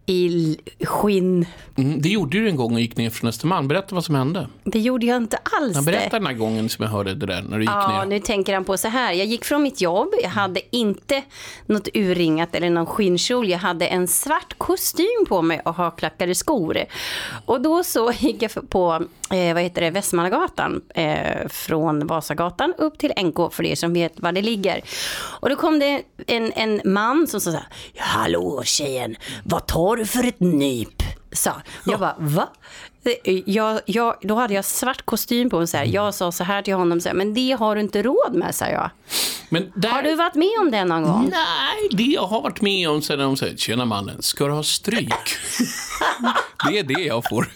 [0.05, 1.46] i skinn?
[1.77, 3.67] Mm, det gjorde du en gång och gick ner från Östermalm.
[3.67, 4.48] Berätta vad som hände.
[4.63, 5.75] Det gjorde jag inte alls.
[5.75, 5.86] Ja, det.
[5.86, 8.05] berätta den här gången som jag hörde det där, när du gick Ja, ner.
[8.05, 9.13] nu tänker han på så här.
[9.13, 10.08] Jag gick från mitt jobb.
[10.24, 11.24] Jag hade inte
[11.65, 13.50] något urringat eller någon skinnkjol.
[13.50, 16.77] Jag hade en svart kostym på mig och haklackade skor.
[17.46, 22.98] Och då så gick jag på eh, vad heter det, Västmanlagatan eh, från Vasagatan upp
[23.00, 24.82] till NK för er som vet var det ligger.
[25.41, 27.67] Och då kom det en, en man som sa så här.
[27.93, 31.03] "Ja, Hallå tjejen, vad tar du för ett nyp?
[31.31, 31.61] Sa.
[31.85, 32.49] Jag bara, va?
[33.03, 35.67] Det- Jag, jag, då hade jag svart kostym på mig.
[35.67, 35.85] Så här.
[35.85, 38.55] Jag sa så här till honom, så här, men det har du inte råd med,
[38.55, 38.89] sa jag.
[39.75, 39.89] Där...
[39.89, 41.29] Har du varit med om det någon gång?
[41.31, 44.63] Nej, det jag har varit med om sen de säger “Tjena mannen, ska du ha
[44.63, 45.13] stryk?”
[46.69, 47.47] Det är det jag får.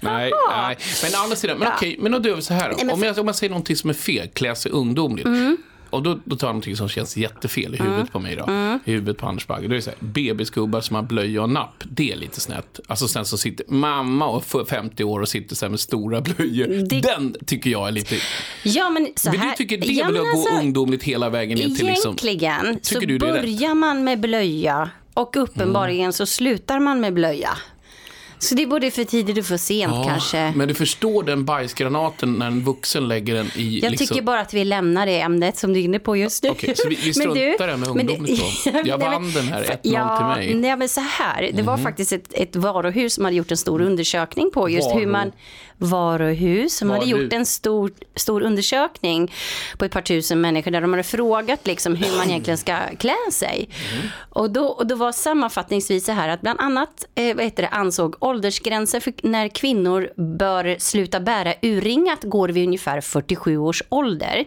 [0.00, 0.78] Nej, nej.
[1.02, 2.68] Men å andra sidan, men okej, men då gör vi så här.
[2.70, 2.76] då.
[2.76, 2.94] men Mm.
[2.94, 5.26] Om jag, om jag säger någonting som är fel, klä sig ungdomligt.
[5.90, 8.44] Och då, då tar jag någonting som känns jättefel i huvudet på mig då.
[8.44, 8.78] Mm.
[8.84, 9.66] I huvudet på Anders Bagge.
[9.68, 11.84] Då är det så här, bebisgubbar som har blöja och napp.
[11.90, 12.80] Det är lite snett.
[12.86, 16.20] Alltså sen så sitter mamma och för 50 år och sitter så här med stora
[16.20, 16.66] blöjor.
[16.88, 18.16] Det- Den tycker jag är lite...
[18.62, 19.50] Ja, men så Men här.
[19.50, 21.86] du tycker det ja, är väl men att gå alltså, ungdomligt hela vägen ner till
[21.86, 22.16] liksom...
[22.22, 26.12] Egentligen så börjar man med blöja och uppenbarligen Mm.
[26.12, 27.50] så slutar man med blöja.
[28.40, 30.52] Så det är både för tidigt och för sent Ja, kanske.
[30.56, 33.80] Men du förstår den bajsgranaten när en vuxen lägger den i...
[33.82, 34.06] Jag liksom...
[34.06, 36.48] tycker bara att vi lämnar det ämnet som du är inne på just nu.
[36.50, 38.80] Okej, så vi- vi struntar i det här med men det- ungdomligt då.
[38.84, 40.52] Jag vann den här 1-0 ja, till mig.
[40.54, 40.60] Mhm.
[40.60, 41.50] Nej, men så här.
[41.54, 45.00] Det var faktiskt ett, ett varuhus som hade gjort en stor undersökning på just hur
[45.00, 45.32] Varu- man...
[45.78, 49.32] Varuhus som hade gjort en stor, stor undersökning
[49.78, 53.16] på ett par tusen människor där de hade frågat liksom hur man egentligen ska klä
[53.32, 53.68] sig.
[53.68, 54.08] Mhm.
[54.30, 57.68] Och, då, och då var sammanfattningsvis så här att bland annat eh, vad heter det,
[57.68, 64.44] ansåg åldersgränser för när kvinnor bör sluta bära urringat går vid ungefär 47 års ålder.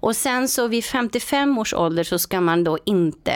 [0.00, 3.34] Och sen så vid 55 års ålder så ska man då inte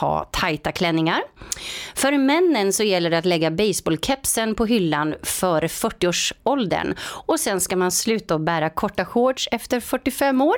[0.00, 1.22] ha tajta klänningar.
[1.94, 5.68] För männen så gäller det att lägga baseballkepsen på hyllan före
[6.70, 6.94] 40-årsåldern.
[7.26, 10.56] Och sen ska man sluta att bära korta shorts efter 45 år.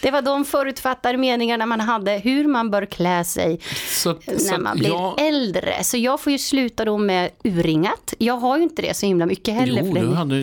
[0.00, 4.46] Det var de förutfattade meningarna man hade hur man bör klä sig Så, att- så
[4.46, 5.20] när att man blir jag...
[5.20, 5.84] äldre.
[5.84, 8.14] Så jag får ju sluta då med urringat.
[8.18, 9.82] Jag har ju inte det så himla mycket heller.
[9.84, 10.42] Jo, du hade,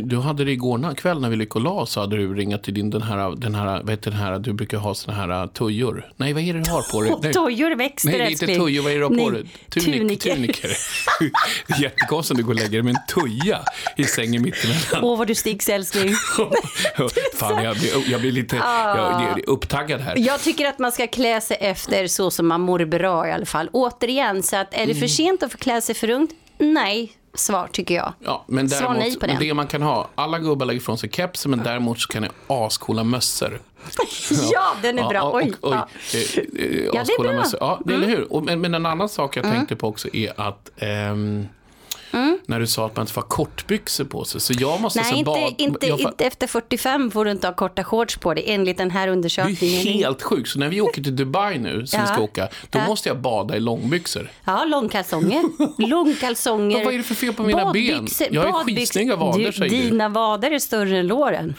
[0.00, 2.74] du hade det igår kväll när vi gick och la så hade du ringat till
[2.74, 6.12] din, den här, den här, heter den här, du brukar ha såna här uh, tujor.
[6.16, 7.14] Nej, vad är det du har på dig?
[7.22, 7.32] Nej.
[7.32, 8.82] Tojor växter Nej, det är inte tujor.
[8.82, 9.46] Vad är det du har på dig?
[9.68, 10.70] Tunik, tuniker.
[11.82, 13.60] Jättekonstigt om du går och lägger dig med en tuja
[13.96, 15.04] i sängen mittemellan.
[15.04, 16.14] Åh, vad du sticks älskling.
[17.34, 18.56] Fan, jag blir, jag blir lite
[18.96, 20.14] jag, jag är upptaggad här.
[20.18, 23.46] Jag tycker att man ska klä sig efter så som man mår bra i alla
[23.46, 23.68] fall.
[23.72, 24.96] Återigen, så att är det Mm.
[25.00, 26.30] för sent att få klä sig för ungt?
[26.58, 28.12] Nej, svar tycker jag.
[28.24, 29.36] Ja, men Svar däremot, nej på den.
[29.38, 32.28] det man kan ha, alla gubbar lägger ifrån sig kepsen, men däremot så kan ni
[32.46, 33.60] ascoola mössor.
[34.52, 35.14] Ja, den är bra.
[35.18, 35.52] Ja, Oj.
[35.60, 35.88] och, oj, Ja.
[36.18, 36.44] eh, eh,
[37.06, 37.24] det är bra.
[37.30, 37.36] Mm.
[37.36, 37.58] mössor.
[37.60, 38.32] Ja, det, eller hur?
[38.32, 41.48] Och, men, men en annan sak jag tänkte på också är att ehm,
[42.12, 42.38] Mm.
[42.46, 45.12] när du sa att man inte får ha kortbyxor på sig, så jag måste Nej,
[45.12, 48.44] inte, bad, inte, jag inte efter 45 får du inte ha korta shorts på dig
[48.46, 49.82] enligt den här Det är undersökningen.
[49.86, 50.48] helt sjukt.
[50.48, 52.12] Så när vi åker till Dubai nu, som vi Ja.
[52.14, 52.86] ska åka, då Ja.
[52.86, 54.30] måste jag bada i långbyxor.
[54.44, 55.42] Ja, långkalsonger.
[55.88, 56.84] Långkalsonger.
[56.84, 57.94] Vad- är det för fel på mina ben?
[58.06, 59.82] Badbyxor- Jag har skitsnygga vader, säger du.
[59.82, 61.54] Dina vader är större än låren.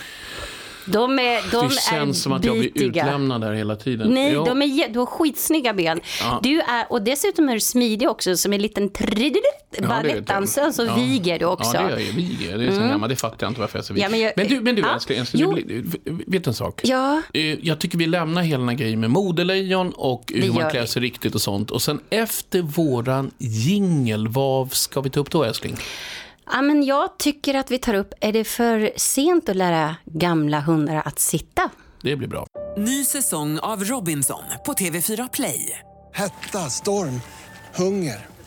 [0.89, 4.13] De är, de det känns är som att jag blir utlämnad där hela tiden.
[4.13, 4.45] Nej, Jo.
[4.45, 5.99] de är, du har skitsnygga ben.
[6.21, 6.39] Ja.
[6.43, 9.43] Du är, och dessutom är du smidig också, som en liten trididitt
[9.81, 10.95] Ja, balettdansös så Ja.
[10.95, 11.71] viger du också.
[11.73, 12.13] Ja, det gör jag.
[12.13, 12.57] Viger.
[12.57, 13.09] Det är så gammal.
[13.09, 14.03] Det fattar jag inte varför jag är så vig.
[14.03, 14.93] Ja, men jag- men, du, men du Ja.
[14.93, 16.81] älskling, älskling du vet en sak?
[16.83, 17.21] Ja.
[17.33, 20.85] Eh, Jag tycker vi lämnar hela den här grejen med modelejon och hur man klär
[20.85, 21.71] sig riktigt och sånt.
[21.71, 25.75] Och sen efter våran jingel, vad ska vi ta upp då älskling?
[26.51, 30.59] Ja, men jag tycker att vi tar upp, är det för sent att lära gamla
[30.59, 31.69] hundar att sitta?
[32.01, 32.47] Det blir bra.
[32.77, 35.79] Ny säsong av Robinson på TV4 Play.
[36.13, 37.21] Hetta, storm,
[37.75, 38.25] hunger.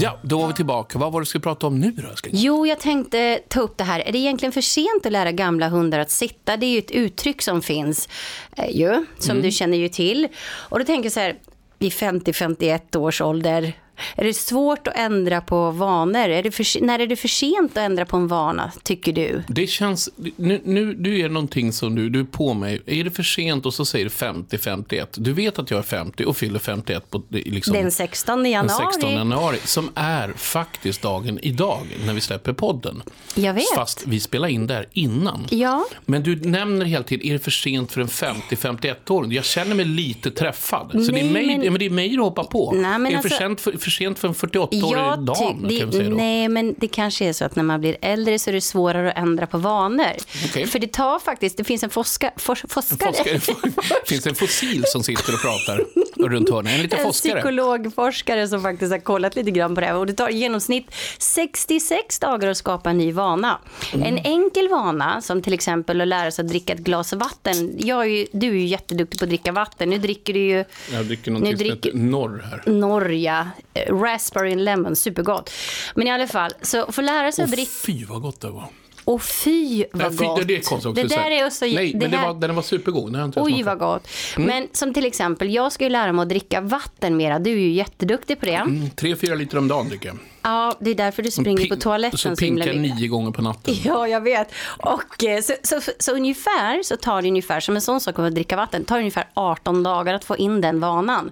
[0.00, 0.98] Ja, då var vi tillbaka.
[0.98, 2.08] Vad var det vi skulle prata om nu då?
[2.30, 4.00] Jo, jag tänkte ta upp det här.
[4.00, 6.56] Är det egentligen för sent att lära gamla hundar att sitta?
[6.56, 8.08] Det är ju ett uttryck som finns,
[8.56, 9.42] eh, ju, som Mm.
[9.42, 10.28] du känner ju till.
[10.52, 11.36] Och då tänker jag så här,
[11.78, 13.72] vid 50-51 års ålder,
[14.16, 16.28] är det svårt att ändra på vanor?
[16.28, 19.42] Är det för, när är det för sent att ändra på en vana, tycker du?
[19.48, 22.82] Det känns, nu, nu, du är någonting som du, du är på mig.
[22.86, 25.06] Är det för sent och så säger du 50-51.
[25.14, 28.86] Du vet att jag är 50 och fyller 51 på liksom, Den 16 den januari.
[28.92, 29.58] 16 januari.
[29.64, 33.02] Som är faktiskt dagen idag när vi släpper podden.
[33.34, 33.74] Jag vet.
[33.74, 35.46] Fast vi spelar in där innan.
[35.50, 35.84] Ja.
[36.06, 39.32] Men du nämner hela tiden, är det för sent för en 50-51-åring?
[39.32, 40.90] Jag känner mig lite träffad.
[40.90, 41.78] Så det, är Nej, mig, men- men...
[41.78, 42.72] det är mig du hoppar på.
[42.72, 45.36] Nej, men är det alltså- för, sent för, för sent för en 48-årig Jag dam?
[45.36, 46.16] kan vi säga det, då?
[46.16, 49.12] nej, men det kanske är så att när man blir äldre så är det svårare
[49.12, 50.12] att ändra på vanor.
[50.44, 50.66] Okej.
[50.66, 53.12] För det tar faktiskt, det finns en forska, fors, forskare.
[53.12, 53.40] Forskare.
[54.06, 55.84] finns det en fossil som sitter och pratar
[56.28, 56.72] runt hörnet?
[56.72, 57.32] En liten en forskare.
[57.34, 59.96] psykologforskare som faktiskt har kollat lite grann på det här.
[59.96, 63.58] Och det tar i genomsnitt 66 dagar att skapa en ny vana.
[63.92, 64.06] Mm.
[64.06, 67.76] En enkel vana, som till exempel att lära sig att dricka ett glas vatten.
[67.78, 69.90] Jag är ju, du är ju jätteduktig på att dricka vatten.
[69.90, 72.72] Nu dricker du ju Jag dricker någonting som heter norr här.
[72.72, 75.50] Norja, eh, raspberry and lemon, supergott.
[75.94, 77.70] Men i alla fall, så att få lära sig att dricka...
[77.86, 78.64] fy vad gott det var.
[79.04, 80.36] Och fy vad Nej, gott.
[80.36, 80.94] det, det.
[80.94, 81.64] Det där är också...
[81.64, 83.12] Nej, men det här- var, den var supergod.
[83.12, 84.08] Den Oj, vad gott.
[84.36, 84.48] Mm.
[84.48, 87.38] Men som till exempel, jag ska ju lära mig att dricka vatten mera.
[87.38, 88.54] Du är ju jätteduktig på det.
[88.54, 90.16] Mm, tre, fyra liter om dagen dricker jag.
[90.42, 92.96] Ja, det är därför du springer på toaletten Så så himla pinkar mycket.
[92.98, 93.74] nio gånger på natten.
[93.84, 94.48] Ja, jag vet.
[94.78, 98.34] Och, eh, så, så, så, ungefär så tar det ungefär, som en sån sak att
[98.34, 101.30] dricka vatten, tar ungefär 18 dagar att få in den vanan.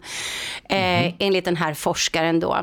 [0.68, 1.14] Eh, Mhm.
[1.18, 2.54] Enligt den här forskaren då.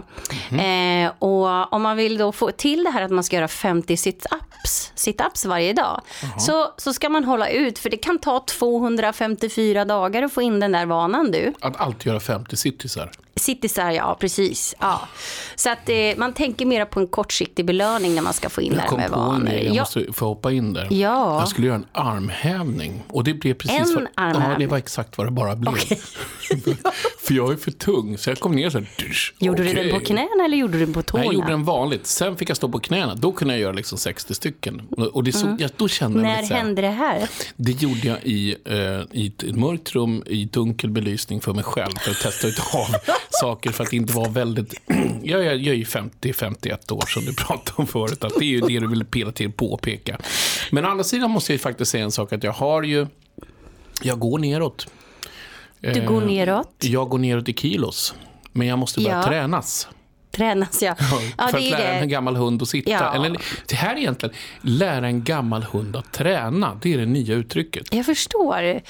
[0.51, 3.95] Eh, och om man vill då få till det här att man ska göra 50
[3.95, 6.01] sit-ups, sit-ups varje dag.
[6.39, 10.59] Så, så ska man hålla ut, för det kan ta 254 dagar att få in
[10.59, 11.53] den där vanan du.
[11.61, 13.11] Att alltid göra 50 citysar.
[13.35, 14.75] Citysar, ja precis.
[14.79, 15.01] Ja.
[15.55, 18.69] Så att eh, man tänker mer på en kortsiktig belöning när man ska få in
[18.69, 19.53] det Jag här kom med på en vanor.
[19.53, 19.81] jag Ja.
[19.81, 20.87] måste få hoppa in där.
[20.91, 21.39] Ja.
[21.39, 23.03] Jag skulle göra en armhävning.
[23.09, 24.59] Och det blev precis En vad, Ja, armhävning.
[24.59, 25.73] det var exakt vad det bara blev.
[27.19, 28.87] för jag är för tung, så jag kom ner så här.
[28.99, 29.83] dusch, Gjorde du okej.
[29.83, 31.19] den på knäna eller gjorde du den på tårna?
[31.21, 32.07] Nej, jag gjorde den vanligt.
[32.07, 33.15] Sen fick jag stå på knäna.
[33.15, 34.81] Då kunde jag göra liksom 60 stycken.
[35.13, 36.31] Och det så, jag, då kände jag Mm.
[36.35, 37.29] När lite så här- hände det här?
[37.55, 38.75] Det gjorde jag i, eh,
[39.11, 42.87] i ett mörkt rum i dunkel belysning för mig själv för att testa ut av
[43.29, 44.73] saker för att inte vara väldigt...
[45.23, 45.85] jag, är, jag är ju
[46.33, 49.31] 50-51 år som du pratade om förut, att det är ju det du vill pela
[49.31, 50.17] till påpeka.
[50.71, 53.07] Men å andra sidan måste jag faktiskt säga en sak att jag har ju...
[54.01, 54.87] Jag går neråt.
[55.81, 56.75] Du går Eh, neråt?
[56.81, 58.15] Jag går neråt i kilos.
[58.51, 59.23] Men jag måste börja Ja.
[59.23, 59.87] tränas.
[60.31, 60.95] tränas ja.
[61.37, 61.99] ja för det att är lära det.
[61.99, 62.91] en gammal hund att sitta.
[62.91, 63.15] Ja.
[63.15, 66.79] Eller, det här är egentligen, lära en gammal hund att träna.
[66.81, 67.87] Det är det nya uttrycket.
[67.93, 68.81] Jag förstår.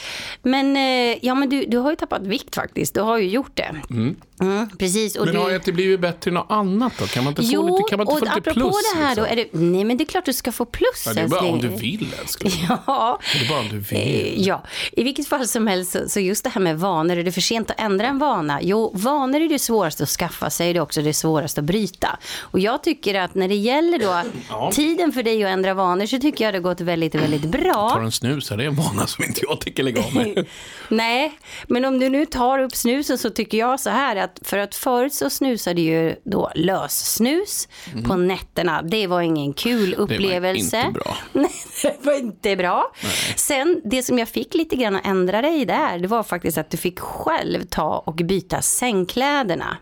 [0.42, 2.94] Men, eh, ja, men du, du har ju tappat vikt faktiskt.
[2.94, 3.76] Du har ju gjort det.
[3.90, 4.16] Mm.
[4.42, 5.16] Mm, precis.
[5.16, 5.40] Och Men du...
[5.42, 7.06] har det blivit bättre än något annat då?
[7.06, 8.76] Kan man inte få Jo, lite, kan man inte och få lite apropå plus?
[8.94, 9.24] det här liksom?
[9.24, 11.28] då, är det, nej men det är klart du ska få plus ja, det är
[11.28, 12.52] bara om du vill älskling.
[12.88, 13.20] Ja.
[13.34, 13.98] Det är bara om du vill.
[13.98, 17.24] Eh, Ja, i vilket fall som helst så, så just det här med vanor, är
[17.24, 18.60] det för sent att ändra en vana?
[18.62, 22.20] Jo, vanor är det svåraste att skaffa sig, det är också det svåraste att bryta.
[22.40, 24.72] Och jag tycker att när det gäller då Ja.
[24.74, 27.90] tiden för dig att ändra vanor så tycker jag det har gått väldigt, väldigt bra.
[27.90, 30.46] Tar en snus, är det en vana som inte jag tänker lägga av med.
[30.90, 34.58] Nej, men om du nu tar upp snusen så tycker jag så här att för
[34.58, 37.68] att förut så snusade ju då lössnus
[38.04, 38.82] på nätterna.
[38.82, 40.78] Det var ingen kul upplevelse.
[40.78, 41.18] inte bra.
[41.34, 42.92] Nej, det var inte bra.
[43.36, 46.70] Sen det som jag fick lite grann att ändra dig där, det var faktiskt att
[46.70, 49.78] du fick själv ta och byta sängkläderna.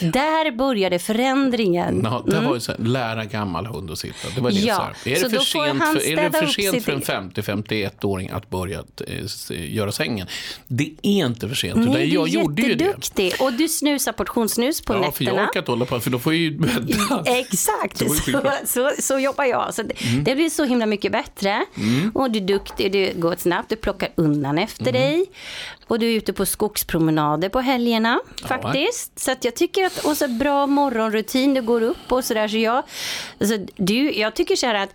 [0.00, 1.94] Där började förändringen.
[1.94, 4.28] Nå, det var ju så här, lära gammal hund att sitta.
[4.34, 4.68] Det var det Mm.
[4.68, 5.16] Ja, så här.
[5.16, 7.46] Är så det för sent, för, är det för, sent för en eget.
[7.46, 10.26] 50-51-åring att börja eh, göra sängen?
[10.66, 11.76] Det är inte för sent.
[11.76, 13.40] Nej, utan du jag är gjorde ju det.
[13.40, 15.40] Och du snusar portionssnus på Ja, för nätterna.
[15.40, 17.22] jag orkar inte hålla på, för då får jag ju bädda.
[17.26, 19.74] Exakt, Så så, så, så, jobbar jag.
[19.74, 20.24] Så det, Mm.
[20.24, 21.64] det blir så himla mycket bättre.
[22.14, 24.92] Och du är duktig, det går snabbt, du plockar undan efter Mm.
[25.02, 25.26] dig.
[25.86, 29.18] Och du är ute på skogspromenader på helgerna faktiskt.
[29.18, 32.48] Så att jag tycker att, och så bra morgonrutin, du går upp och sådär.
[32.48, 32.82] Så jag,
[33.40, 34.94] alltså, du, jag tycker så här att,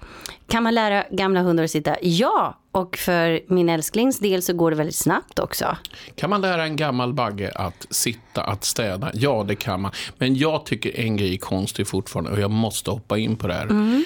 [0.50, 1.96] kan man lära gamla hundar att sitta?
[2.02, 5.78] Ja, och för min älsklings del så går det väldigt snabbt också.
[6.16, 9.12] Kan man lära en gammal bagge att sitta, att städa?
[9.14, 9.92] Ja, det kan man.
[10.18, 13.54] Men jag tycker en grej är konstig fortfarande och jag måste hoppa in på det
[13.54, 13.64] här.
[13.64, 14.06] Mm.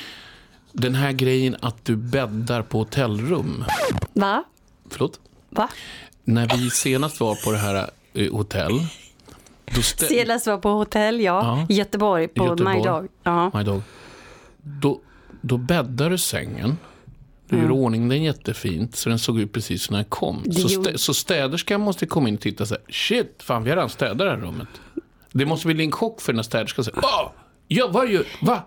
[0.72, 3.64] Den här grejen att du bäddar på hotellrum.
[4.14, 4.44] Va?
[4.90, 5.20] Förlåt?
[5.50, 5.70] Va?
[6.24, 8.80] När vi senast var på det här eh, hotell.
[9.96, 11.66] Senast var på hotell, ja.
[11.70, 11.76] Ja.
[11.76, 12.78] Göteborg, på Göteborg.
[12.78, 13.08] My Dog.
[13.24, 13.52] Ja.
[13.54, 13.82] My dog.
[14.62, 15.02] Då,
[15.46, 16.78] då bäddar du sängen.
[17.50, 17.66] Du Mm.
[17.68, 20.44] gör ordning den jättefint så den såg ut precis som när den kom.
[20.52, 22.84] Så, stä, så städerskan måste komma in och titta så här.
[22.90, 24.68] Shit, fan vi har redan städat det här rummet.
[25.32, 26.86] Det måste bli en chock för den här städerskan.
[26.96, 27.32] Åh,
[27.68, 28.64] ja, vad gör, va?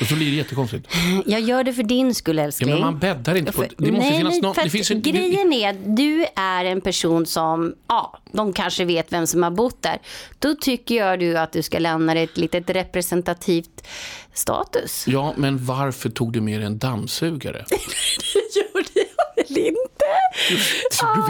[0.00, 0.88] Och så blir det jättekonstigt.
[1.26, 2.70] Jag gör det för din skull Ja, älskling.
[2.70, 3.62] men man bäddar inte på...
[3.78, 7.26] Det måste Nej, finnas för Det finns en, grejen är att du är en person
[7.26, 9.98] som, ja, de kanske vet vem som har bott där.
[10.38, 13.86] Då tycker jag du att du ska lämna ett litet representativt
[14.34, 15.04] status.
[15.06, 17.64] Ja, men varför tog du med dig en dammsugare?
[17.70, 19.87] Det gjorde jag väl inte?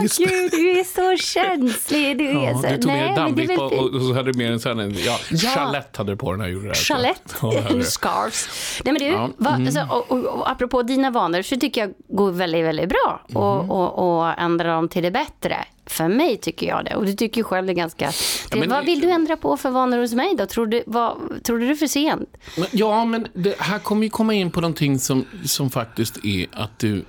[0.00, 0.24] Visste.
[0.24, 2.18] gud, du är så känslig.
[2.18, 2.68] Du är Ja, så...
[2.68, 4.94] du tog med dammdipp väl och, och så hade du med en sån här...
[5.06, 5.36] Ja, Ja.
[5.50, 6.74] chalett hade du på den jag gjorde det här.
[6.82, 7.82] Chalett, Ja, du.
[7.82, 8.48] scarves.
[8.84, 9.66] Nej men du, Ja, va, mm.
[9.66, 13.42] alltså, och, och, och apropå dina vanor så tycker jag går väldigt, väldigt bra Mm.
[13.70, 15.56] och, och, ändra dem till det bättre.
[15.86, 16.94] För mig tycker jag det.
[16.94, 18.10] Och du tycker ju själv det är ganska...
[18.50, 20.46] Det, men- vad vill du ändra på för vanor hos mig då?
[20.46, 22.36] Tror du, vad, tror du det är för sent?
[22.56, 26.46] Men, ja, men det här kommer ju komma in på någonting som, som faktiskt är
[26.52, 27.04] att du...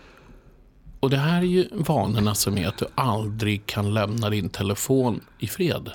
[1.00, 5.22] Och det här är ju vanorna som är att du aldrig kan lämna din telefon
[5.40, 5.92] i fred.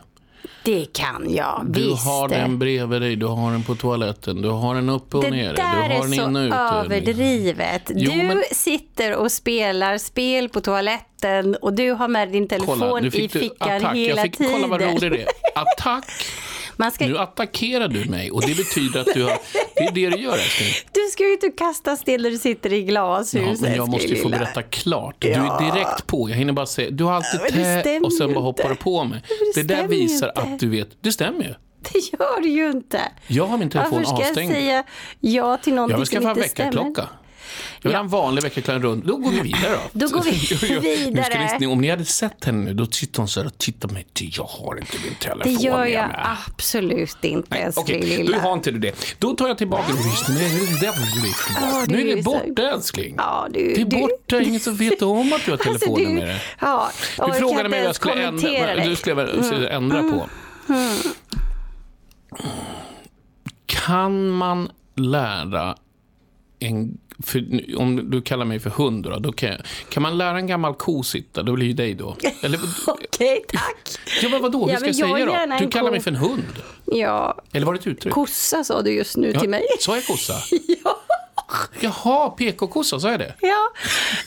[0.64, 2.04] Det kan jag, Du visst.
[2.04, 5.30] har den bredvid dig, du har den på toaletten, du har den uppe och det
[5.30, 6.56] nere, där du har är den så inne ute.
[6.56, 7.90] överdrivet.
[7.94, 12.78] Jo, du men- sitter och spelar spel på toaletten och du har med din telefon
[12.78, 13.96] Kolla, i fickan attack.
[13.96, 14.52] hela Jag fick, tiden.
[14.52, 15.28] kolla vad rolig det är.
[15.54, 16.04] Attack!
[16.92, 19.32] Ska, Nu attackerar du mig och det betyder att du har...
[19.76, 20.68] Det är det du gör älskling.
[21.06, 23.34] Du ska ju inte kasta sten när du sitter i glashus.
[23.34, 25.16] Ja, men jag måste ju få berätta klart.
[25.18, 25.60] Du Ja.
[25.60, 26.30] är direkt på.
[26.30, 28.70] Jag hinner bara säga, du har alltid det tä stämmer och sen bara hoppar du
[28.70, 28.82] inte.
[28.82, 29.22] på mig.
[29.54, 30.40] Det, det där stämmer visar inte.
[30.40, 30.88] att du vet.
[31.00, 31.54] Det stämmer ju.
[31.92, 33.00] Det gör du ju inte.
[33.26, 34.50] Jag har min telefon Varför ska avstängd.
[34.50, 34.84] jag säga
[35.20, 36.70] ja till någonting Jag vill skaffa som en inte stämmer?
[36.72, 37.08] väckarklocka.
[37.82, 39.04] Jag vill ha en vanlig väckarklocka runt.
[39.04, 39.80] Då går vi vidare då.
[39.92, 40.30] Då går vi
[41.10, 41.58] vidare.
[41.60, 43.94] ni, om ni hade sett henne nu, då sitter hon så här och tittar på
[43.94, 44.06] mig.
[44.18, 46.20] Jag har inte min telefon Det gör med jag mig.
[46.48, 48.36] absolut inte, älskling Okej, lilla.
[48.36, 49.16] du har inte du det.
[49.18, 49.84] Då tar jag tillbaka
[51.60, 53.14] Ja, Nu är det borta älskling.
[53.18, 56.04] Ja, du, Det är du- borta, ingen som vet om att du har Alltså, telefonen
[56.04, 56.42] du, med dig.
[56.60, 56.90] Ja,
[57.26, 59.76] Du frågade mig vad jag skulle ändra, du skulle mm.
[59.76, 60.28] ändra på.
[63.66, 65.76] Kan man lära
[66.58, 66.98] en...
[67.22, 67.44] För,
[67.78, 70.74] om du kallar mig för hund då, då kan, jag, kan man lära en gammal
[70.74, 71.42] ko sitta?
[71.42, 72.16] Då blir ju dig då.
[72.42, 73.76] Eller, Okej, tack.
[74.22, 74.64] ja, men vadå?
[74.66, 75.64] Hur Ja, ska jag jag säga då?
[75.64, 75.90] Du kallar ko.
[75.92, 76.42] mig för en hund.
[76.84, 78.14] Ja, Eller var det ett uttryck?
[78.14, 79.62] kossa sa du just nu Ja, till mig.
[79.80, 80.34] Sa jag kossa?
[80.84, 81.00] Ja.
[81.80, 83.34] Jaha, PK-kossa, sa jag det?
[83.40, 83.70] Ja,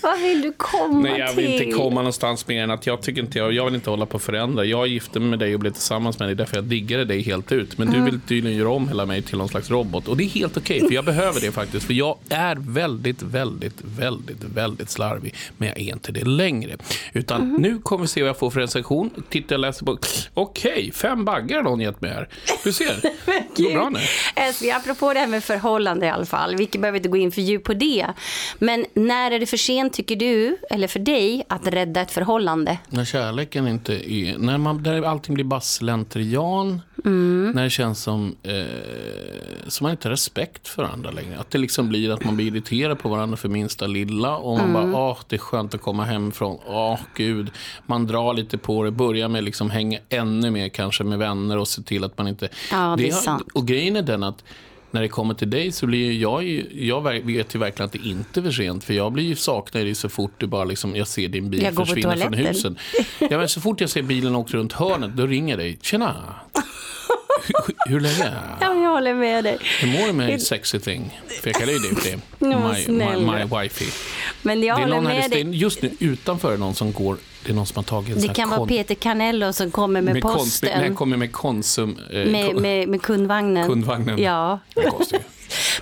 [0.01, 1.61] vad vill du komma Nej, jag vill till?
[1.67, 4.15] inte komma någonstans mer än att jag tycker inte jag, jag vill inte hålla på
[4.15, 4.65] och förändra.
[4.65, 7.51] Jag gifte mig med dig och blev tillsammans med dig därför jag diggade dig helt
[7.51, 7.77] ut.
[7.77, 7.99] Men Mm.
[8.05, 10.07] du vill tydligen göra om hela mig till någon slags robot.
[10.07, 11.85] Och det är helt okej, för jag behöver det faktiskt.
[11.85, 15.35] För jag är väldigt, väldigt, väldigt, väldigt slarvig.
[15.57, 16.77] Men jag är inte det längre.
[17.13, 17.61] Utan Mhm.
[17.61, 19.09] nu kommer vi se vad jag får för recension.
[19.29, 19.97] Titta, jag läser på.
[20.33, 22.29] Okej, fem baggar har någon gett mig här.
[22.63, 22.99] Du ser,
[23.55, 23.99] det går bra nu.
[24.35, 26.55] Älskling, apropå det här med förhållande i alla fall.
[26.55, 28.05] Vi behöver inte gå in för djupt på det.
[28.59, 32.77] Men när är det för sent, tycker du, eller för dig, att rädda ett förhållande?
[32.89, 34.37] När kärleken inte är...
[34.37, 36.81] När man, där allting blir bara slentrian.
[37.05, 37.51] Mm.
[37.55, 38.35] När det känns som...
[38.43, 38.53] Eh,
[39.67, 41.37] som man inte har respekt för varandra längre.
[41.39, 44.37] Att det liksom blir att man blir irriterad på varandra för minsta lilla.
[44.37, 44.91] Och man Mm.
[44.91, 46.59] bara, åh, det är skönt att komma hemifrån.
[46.65, 47.51] Åh, gud.
[47.85, 48.91] Man drar lite på det.
[48.91, 52.49] Börjar med liksom hänga ännu mer kanske med vänner och se till att man inte...
[52.71, 53.43] Ja, det är har- sant.
[53.53, 54.43] Och grejen är den att
[54.91, 58.07] när det kommer till dig så blir jag, ju- jag vet ju verkligen att det
[58.07, 58.83] inte är för sent.
[58.83, 61.59] För jag blir ju saknar dig så fort du bara liksom, jag ser din bil
[61.85, 62.77] försvinna från husen.
[63.19, 65.77] Ja, men så fort jag ser bilen åka runt hörnet, då ringer jag dig.
[65.81, 66.35] Tjena!
[67.43, 68.33] Hur, hur länge?
[68.61, 69.57] Ja, jag håller med dig.
[69.81, 71.19] Hur mår du med sexy thing?
[71.41, 72.17] För jag kallar ju dig för det.
[72.39, 73.87] My, my, my wifey.
[74.41, 75.55] Men jag Det är någon med dig.
[75.55, 78.49] just nu utanför är någon som går, det är någon som har tagit Det kan
[78.49, 80.79] vara Peter Canello som kommer med, med posten.
[80.81, 81.97] Nej, kommer med Konsum.
[82.11, 83.67] Eh, med, med, med kundvagnen.
[83.67, 84.21] Kundvagnen.
[84.21, 84.59] Ja.
[84.75, 85.23] Det kostar ju.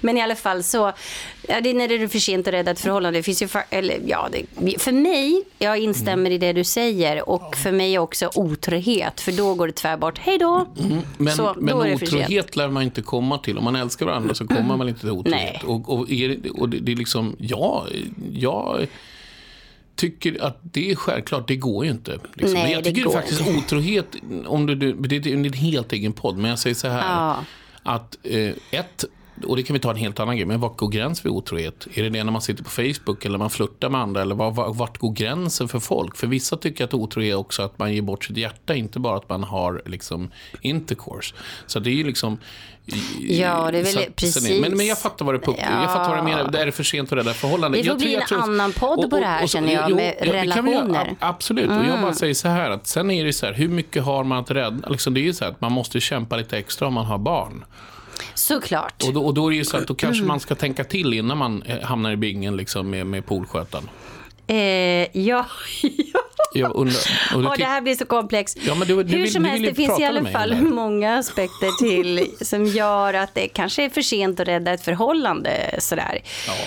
[0.02, 0.92] Men i alla fall så,
[1.48, 3.20] ja, det är när det är för sent att rädda ett förhållande.
[3.20, 7.30] Det finns ju för, eller, ja, det, för mig, jag instämmer i det du säger
[7.30, 10.18] och för mig också otrohet, för då går det tvärbort.
[10.18, 10.68] Hej då!
[11.18, 13.58] Men, Så, men då är det otrohet lär man inte komma till.
[13.58, 15.64] Om man älskar varandra så kommer man inte till otrohet.
[15.64, 17.88] Och, och, är det, och det, det är liksom, ja,
[18.32, 18.88] jag
[19.96, 22.20] tycker att det är självklart, det går ju inte.
[22.34, 22.54] Liksom.
[22.54, 23.60] Nej, men jag det tycker går faktiskt inte.
[23.60, 24.08] otrohet,
[24.46, 27.00] om du, du, det är en helt egen podd, men jag säger så här.
[27.00, 27.38] Ja.
[27.84, 29.06] Att eh, ett,
[29.44, 31.88] och det kan vi ta en helt annan grej, men vart går gränsen vid otrohet?
[31.94, 34.22] Är det det när man sitter på Facebook eller man flörtar med andra?
[34.22, 36.18] Eller var, var, vart går gränsen för folk?
[36.18, 39.18] För vissa tycker att otrohet är också att man ger bort sitt hjärta, inte bara
[39.18, 41.36] att man har liksom intercourse.
[41.68, 42.38] Så det är ju liksom...
[43.20, 44.62] Ja, det är väl så- precis.
[44.62, 45.82] Men, men jag fattar vad det är.
[45.82, 46.52] Jag fattar vad du menar.
[46.52, 47.82] Det är för sent att rädda förhållanden.
[47.82, 49.92] Det får Jag tror- bli jag en tror- annan podd på det här, känner jag,
[49.96, 50.82] med det kan vi göra.
[50.84, 51.08] relationer.
[51.12, 51.68] A- Absolut.
[51.70, 52.02] Och jag Mm.
[52.02, 54.52] bara säger så här att sen är det så här, hur mycket har man att
[54.52, 54.90] rädda?
[54.90, 57.18] Liksom, det är ju så här att man måste kämpa lite extra om man har
[57.18, 57.66] barn.
[58.34, 59.04] Såklart.
[59.04, 60.28] Och då, och då är det ju så att då kanske Mm.
[60.28, 63.90] man ska tänka till innan man eh, hamnar i bingen liksom med, med poolskötaren.
[64.48, 64.58] Eh,
[65.22, 65.46] ja,
[66.54, 66.96] Jag undrar,
[67.36, 68.58] och du och det här blir så komplext.
[68.62, 70.56] Ja, men du- du Hur vill- som du helst, det finns i alla fall det
[70.62, 75.76] många aspekter till som gör att det kanske är för sent att rädda ett förhållande.
[75.80, 76.22] Sådär.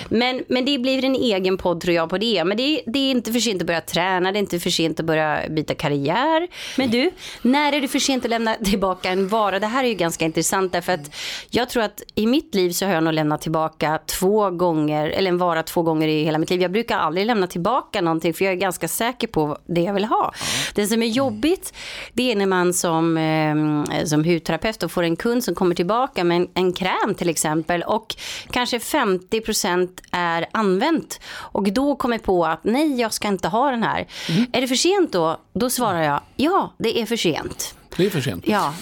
[0.09, 2.45] Men, men det blir en egen podd tror jag på det.
[2.45, 4.71] Men det är, det är inte för sent att börja träna, det är inte för
[4.71, 6.49] sent att börja byta karriär.
[6.77, 7.11] Men du,
[7.43, 9.59] när är det för sent att lämna tillbaka en vara?
[9.59, 11.15] Det här är ju ganska intressant därför att
[11.51, 15.29] jag tror att i mitt liv så har jag nog lämnat tillbaka två gånger, eller
[15.29, 16.63] en vara två gånger i hela mitt liv.
[16.63, 20.05] Jag brukar aldrig lämna tillbaka någonting för jag är ganska säker på det jag vill
[20.05, 20.33] ha.
[20.75, 21.73] Det som är jobbigt
[22.13, 26.37] det är när man som, eh, som hudterapeut får en kund som kommer tillbaka med
[26.37, 28.17] en, en kräm till exempel och
[28.51, 33.83] kanske 50% är använt och då kommer på att nej jag ska inte ha den
[33.83, 34.07] här.
[34.53, 35.41] Är det för sent då?
[35.53, 37.75] Då svarar jag ja det är för sent.
[37.97, 38.45] Det är för sent.
[38.47, 38.75] Ja.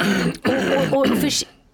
[0.44, 1.30] Och, och, och för,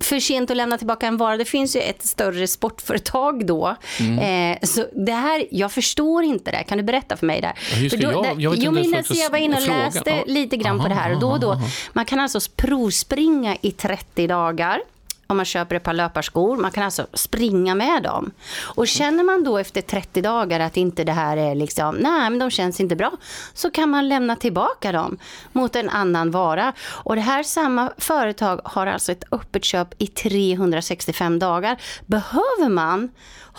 [0.07, 1.37] för sent att lämna tillbaka en vara.
[1.37, 3.77] Det finns ju ett större sportföretag då.
[4.01, 4.53] Mm.
[4.53, 6.62] Eh, så det här, jag förstår inte det.
[6.62, 7.40] Kan du berätta för mig?
[7.42, 7.53] Ja,
[7.88, 10.57] ska för då, jag- jag vet jo, men jag var inne och frågan- läste lite
[10.57, 11.14] grann på det här.
[11.14, 11.61] Och då och då,
[11.92, 14.81] man kan alltså provspringa i 30 dagar
[15.27, 16.57] om man köper ett par löparskor.
[16.57, 18.31] Man kan alltså springa med dem.
[18.62, 22.39] Och känner man då efter 30 dagar att inte det här är liksom, nej men
[22.39, 23.12] de känns inte bra,
[23.55, 25.19] så kan man lämna tillbaka dem
[25.53, 26.73] mot en annan vara.
[26.89, 31.77] Och det här samma företag har alltså ett öppet köp i 365 dagar.
[32.07, 33.09] Behöver man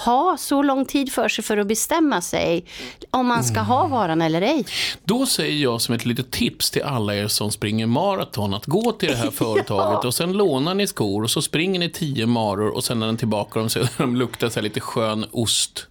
[0.06, 2.66] ha så lång tid för sig för att bestämma sig
[3.12, 4.66] om man ska ha varan eller ej?
[5.04, 8.92] Då säger jag som ett litet tips till alla er som springer maraton att gå
[8.92, 12.76] till det här företaget och sen lånar ni skor och så springer ni tio maror
[12.76, 15.88] och sen när den tillbaka dem så de luktar så lite skön ost.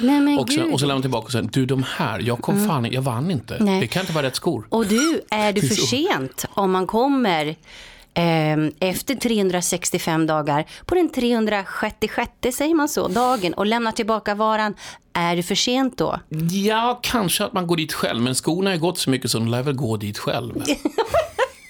[0.00, 2.40] Nej men Och, sen, och så lämnar man tillbaka och säger du de här, jag
[2.40, 2.68] kom Mm.
[2.68, 3.56] fan, jag vann inte.
[3.60, 3.80] Nej.
[3.80, 4.66] Det kan inte vara rätt skor.
[4.68, 7.56] Och du, är det för sent om man kommer
[8.80, 14.74] efter 365 dagar på den 366 säger man så, dagen och lämnar tillbaka varan,
[15.12, 16.20] är det för sent då?
[16.50, 19.48] Ja, kanske att man går dit själv, men skorna har gått så mycket så de
[19.48, 20.54] lär väl gå dit själv.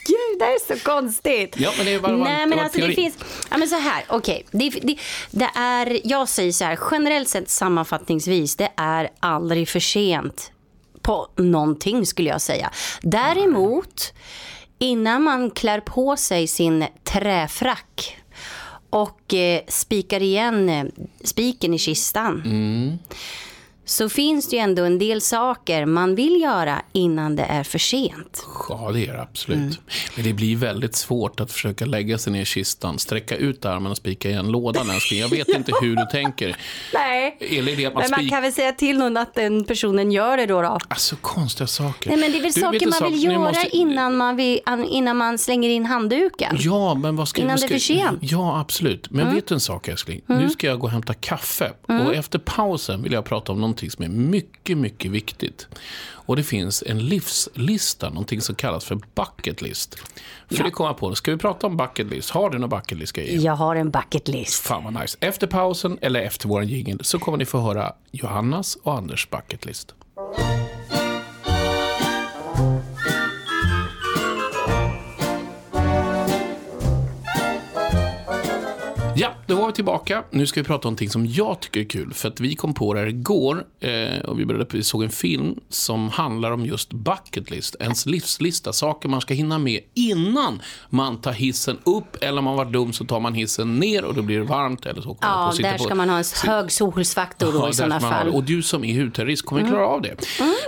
[0.08, 1.54] Gud, det är så konstigt.
[1.58, 3.14] Ja, men det är bara- Nej, men alltså det finns...
[3.50, 4.46] Ja, men så här, okej.
[4.50, 4.96] Det, det,
[5.30, 10.52] det är, jag säger så här, generellt sett sammanfattningsvis, det är aldrig för sent
[11.02, 12.70] på någonting skulle jag säga.
[13.02, 14.12] Däremot,
[14.78, 18.16] innan man klär på sig sin träfrack
[18.90, 20.84] och eh, spikar igen eh,
[21.24, 22.42] spiken i kistan.
[22.44, 22.98] Mm.
[23.88, 27.78] Så finns det ju ändå en del saker man vill göra innan det är för
[27.78, 28.46] sent.
[28.68, 29.58] Ja, det är det absolut.
[29.58, 29.74] Mm.
[30.16, 33.90] Men det blir väldigt svårt att försöka lägga sig ner i kistan, sträcka ut armen
[33.90, 34.90] och spika igen lådan.
[34.90, 35.20] älskling.
[35.20, 36.56] Jag vet inte hur du tänker.
[36.94, 40.12] Nej, Eller det att man men man kan väl säga till någon att den personen
[40.12, 40.62] gör det då.
[40.62, 40.78] då.
[40.88, 42.10] Alltså konstiga saker.
[42.10, 44.84] Nej, men det är väl Du, saker man vill göra måste- innan, man vill, an-
[44.84, 46.56] innan man slänger in handduken.
[46.60, 48.18] Ja, men vad ska Innan vad det ska, är för sent.
[48.32, 49.10] Ja, absolut.
[49.10, 50.20] Men vet du en sak älskling?
[50.28, 50.42] Mm.
[50.42, 51.72] Nu ska jag gå och hämta kaffe.
[51.88, 52.06] Mm.
[52.06, 55.68] Och efter pausen vill jag prata om någonting som är mycket, mycket viktigt.
[56.26, 59.94] Och det finns en livslista, någonting som kallas för bucket list.
[60.48, 61.14] För det kommer jag på.
[61.14, 62.30] Ska vi prata om bucket list?
[62.30, 63.40] Har du någon bucket list grejer?
[63.40, 64.66] Jag har en bucket list.
[64.66, 65.18] Fan vad nice.
[65.20, 69.66] Efter pausen, eller efter vår jingel, så kommer ni få höra Johannas och Anders bucket
[69.66, 69.94] list.
[79.66, 80.24] Var vi tillbaka.
[80.30, 82.12] Nu ska vi prata om någonting som jag tycker är kul.
[82.14, 85.10] För att vi kom på det här igår eh, och vi, började, vi såg en
[85.10, 87.76] film som handlar om just bucket list.
[87.80, 92.16] Ens livslista, saker man ska hinna med innan man tar hissen upp.
[92.22, 94.86] Eller om man var dum så tar man hissen ner och då blir det varmt.
[94.86, 97.58] Eller så man Ja, och sitter där på- ska man ha en hög solskyddsfaktor då
[97.58, 98.28] Ja, i sådana man fall.
[98.28, 99.72] Och du som är hudterrorist kommer Mm.
[99.72, 100.16] klara av det.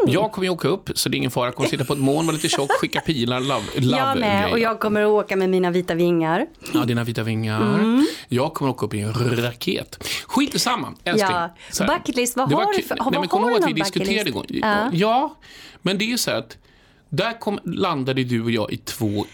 [0.07, 1.45] Jag kommer ju åka upp, så det är ingen fara.
[1.47, 4.41] Jag kommer sitta på ett moln, vara lite tjock, skicka pilar, love, love Jag med,
[4.43, 4.53] grejer.
[4.53, 6.47] och jag kommer att åka med mina vita vingar.
[6.75, 7.61] Ja, dina vita vingar.
[7.75, 8.07] Mm.
[8.29, 10.05] Jag kommer åka upp i en raket.
[10.27, 11.31] Skit samma, älskling.
[11.33, 11.55] Ja.
[11.71, 11.99] Så här.
[11.99, 14.29] Bucket list, vad har du för- Nej, men har Kommer du ihåg att vi diskuterade
[14.29, 14.47] igår?
[14.49, 14.91] Ja.
[14.93, 15.37] Ja,
[15.83, 16.57] men det är så här att
[17.09, 19.27] där kom, landade du och jag i två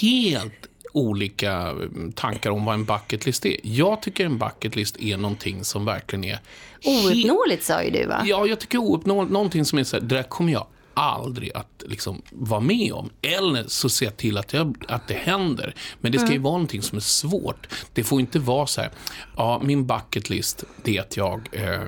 [0.00, 3.56] helt olika mm, tankar om vad en bucket list är.
[3.62, 6.38] Jag tycker en bucket list är någonting som verkligen är
[6.84, 8.22] Ouppnåeligt sa ju du va?
[8.24, 9.32] Ja, jag tycker ouppnåeligt.
[9.32, 13.10] Någonting som är så här, det där kommer jag aldrig att liksom vara med om.
[13.22, 15.74] Eller så jag till att, jag, att det händer.
[16.00, 16.42] Men det ska ju Mm.
[16.42, 17.66] vara någonting som är svårt.
[17.92, 18.90] Det får inte vara så här,
[19.36, 21.48] ja, min bucket list, det är att jag...
[21.52, 21.80] Eh,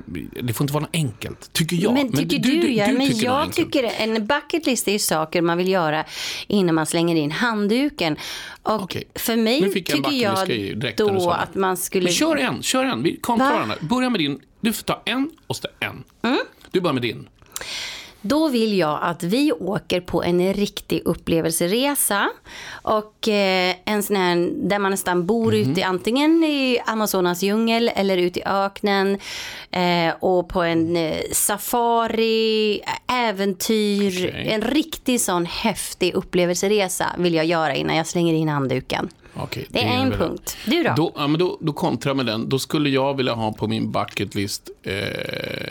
[0.43, 1.93] det får inte vara något enkelt, tycker jag.
[1.93, 5.59] Men tycker du, ja, men tycker jag tycker en bucket list är ju saker man
[5.59, 6.05] vill göra
[6.47, 8.17] innan man slänger in handduken.
[8.63, 9.05] Och Okej.
[9.15, 12.05] för mig jag tycker jag du då att man skulle...
[12.05, 13.03] Men kör en, kör en.
[13.03, 13.77] Vi varandra.
[13.81, 14.41] Börja med din.
[14.61, 16.05] Du får ta en och så en.
[16.23, 16.39] Mm.
[16.71, 17.29] Du börjar med din.
[18.27, 22.31] Då vill jag att vi åker på en riktig upplevelseresa.
[22.83, 25.71] Och eh, en sån här där man nästan bor Mhm.
[25.73, 29.19] ute, antingen i Amazonas djungel eller ute i öknen.
[29.71, 32.81] Eh, och på en eh, safari,
[33.13, 34.29] äventyr.
[34.29, 34.49] Okej.
[34.53, 39.09] En riktig sån häftig upplevelseresa vill jag göra innan jag slänger in handduken.
[39.37, 40.57] Okej, Det är en väl- punkt.
[40.67, 40.93] Du då?
[40.97, 42.49] Då, ja, men då, då kontrar med den.
[42.49, 44.93] Då skulle jag vilja ha på min bucket list eh,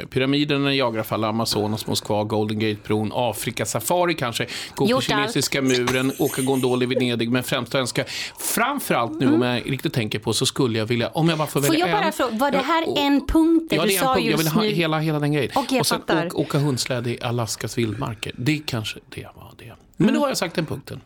[0.10, 6.42] pyramiderna, Niagarafall, Amazonas, Moskva, Golden Gate-bron, Afrika, Safari kanske, gå på Gjort kinesiska muren, åka
[6.42, 8.06] gondol i Venedig, men främst önska,
[8.40, 11.60] framförallt nu om jag riktigt tänker på så skulle jag vilja, om jag bara får
[11.60, 11.68] Mm.
[11.68, 12.14] Får välja jag bara en.
[12.14, 13.74] fråga, var det Ja, här och- en punkt?
[13.76, 14.26] Ja, du det är en sa punkt.
[14.30, 14.70] Jag vill just ha nu.
[14.70, 15.52] hela, hela den grejen.
[15.56, 16.26] Jag och sen fattar.
[16.28, 18.32] åka, åka hundsläde i Alaskas vildmarker.
[18.38, 19.74] Det kanske det var det.
[19.98, 20.14] Men Mm.
[20.16, 21.02] då har jag sagt den punkten.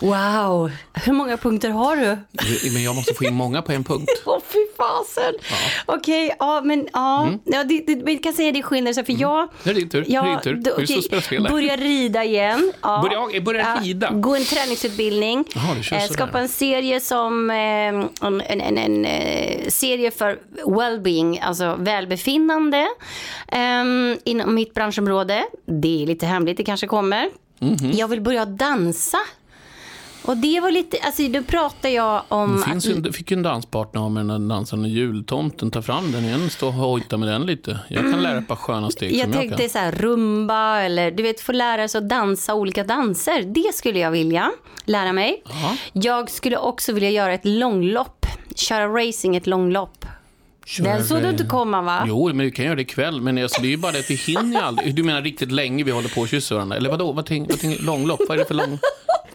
[0.00, 2.18] Wow, hur många punkter har du?
[2.72, 4.10] Men jag måste få in många på en punkt.
[4.26, 5.34] Åh fy fasen.
[5.86, 7.22] Okej, ja men ja.
[7.26, 7.38] Mm.
[7.44, 8.62] ja det, det, vi kan säga det
[8.94, 9.48] sig för jag...
[9.62, 10.04] Nu är det din tur.
[10.08, 10.72] Ja, är din tur.
[11.44, 11.50] här.
[11.50, 12.72] Börja rida igen.
[12.82, 13.02] Ja.
[13.30, 14.10] Börja- börja rida?
[14.10, 15.44] Gå en träningsutbildning.
[15.82, 17.50] Kör Eh, skapa en serie som...
[17.50, 22.86] Eh, en, en, en, en eh, serie för well-being, alltså välbefinnande.
[23.48, 23.84] Eh,
[24.24, 25.44] inom mitt branschområde.
[25.66, 27.30] Det är lite hemligt, det kanske kommer.
[27.60, 27.90] Mhm.
[27.92, 29.18] Jag vill börja dansa.
[30.28, 32.56] Och det var lite, alltså då pratar jag om...
[32.56, 35.70] Det finns ju, en- fick ju en danspartner av med den dansande jultomten.
[35.70, 37.78] Ta fram den igen, stå och hojta med den lite.
[37.88, 39.70] Jag kan lära ett par sköna steg Jag som jag tänkte kan.
[39.70, 43.42] så här rumba eller du vet få lära sig att dansa olika danser.
[43.42, 44.50] Det skulle jag vilja
[44.84, 45.42] lära mig.
[45.44, 45.76] Ja.
[45.92, 48.26] Jag skulle också vilja göra ett långlopp.
[48.56, 50.06] Köra racing ett långlopp.
[50.78, 52.04] Den såg du inte komma va?
[52.06, 53.20] Jo, men vi kan göra det ikväll.
[53.20, 54.94] Men alltså, det är ju bara det att vi hinner ju aldrig.
[54.94, 56.76] Du menar riktigt länge vi håller på och kysser varandra?
[56.76, 57.12] Eller vadå?
[57.12, 58.20] Vad tänker vad tänk, långlopp?
[58.28, 58.78] Vad är det för lång...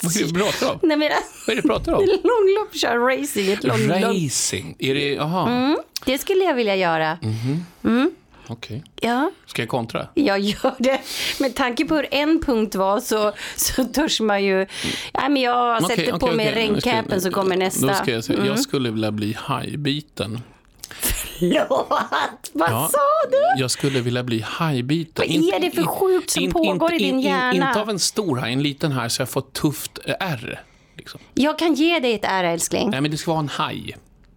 [0.04, 0.80] Vad är det du pratar om?
[0.84, 1.10] Nej men
[1.48, 2.00] Vad är det du pratar om?
[2.06, 4.02] långlopp, köra racing ett långlopp.
[4.04, 4.76] Racing?
[4.80, 5.14] Är det...
[5.14, 5.50] Jaha.
[5.50, 7.18] Mm, det skulle jag vilja göra.
[7.22, 7.66] Mhm.
[7.84, 8.12] Mm,
[8.48, 8.84] Okej.
[9.02, 9.32] ja.
[9.46, 10.08] Ska jag kontra?
[10.14, 11.02] Jag gör det.
[11.40, 14.66] Med tanke på hur en punkt var så, så törs man ju...
[15.14, 16.70] Ja, men jag sätter på okej, mig okej.
[16.72, 17.88] Nu ska- regncapen så kommer nästa.
[17.88, 18.50] Då ska jag säga, Mm.
[18.50, 20.40] jag skulle vilja bli hajbiten.
[21.02, 23.62] Förlåt, vad Ja, sa du?
[23.62, 25.26] Jag skulle vilja bli hajbiten.
[25.28, 27.68] Vad är det för sjukt som pågår i din hjärna?
[27.68, 30.64] Inte av en stor haj, en liten haj så jag får tufft ärr.
[30.98, 31.20] Liksom.
[31.34, 32.90] Jag kan ge dig ett ära älskling.
[32.90, 33.96] Nej, men det ska vara en haj.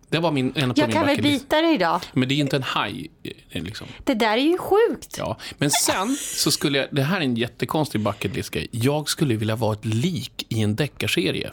[0.08, 2.00] Det var min, en Jag kan väl bita dig idag?
[2.12, 3.10] Men det är inte en haj.
[3.50, 3.86] eh, Liksom.
[4.04, 5.14] Det där är ju sjukt.
[5.18, 5.36] Ja.
[5.58, 8.68] Men sen så skulle jag, det här är en jättekonstig bucket list grej.
[8.70, 11.50] Jag skulle vilja vara ett lik i en deckarserie.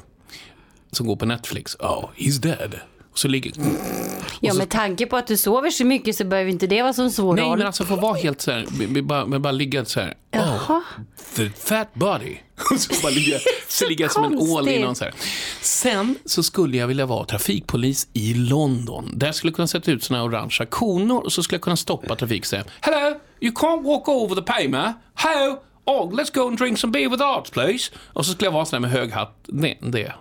[0.91, 1.75] Som går på Netflix.
[1.75, 2.75] Oh, he's dead.
[3.13, 3.53] Och så ligger...
[4.39, 7.09] Ja, med tanke på att du sover så mycket så behöver inte det vara som
[7.09, 7.57] svår Nej, roll.
[7.57, 10.13] men alltså få vara helt så här, vi bara, men bara ligga så här.
[10.33, 10.79] Oh,
[11.35, 12.37] the fat body.
[12.71, 13.37] Och så bara ligga,
[13.67, 15.13] så ligga som en ål i någon så här.
[15.61, 19.11] Sen så skulle jag vilja vara trafikpolis i London.
[19.13, 21.75] Där skulle jag kunna sätta ut såna här orangea konor och så skulle jag kunna
[21.77, 24.97] stoppa trafik och säga Hello, you can't walk over the pavement.
[25.15, 27.91] Hello, oh, let's go and drink some beer with arts please.
[28.13, 29.35] Och så skulle jag vara sån här med hög hatt.
[29.47, 30.13] Nej, det.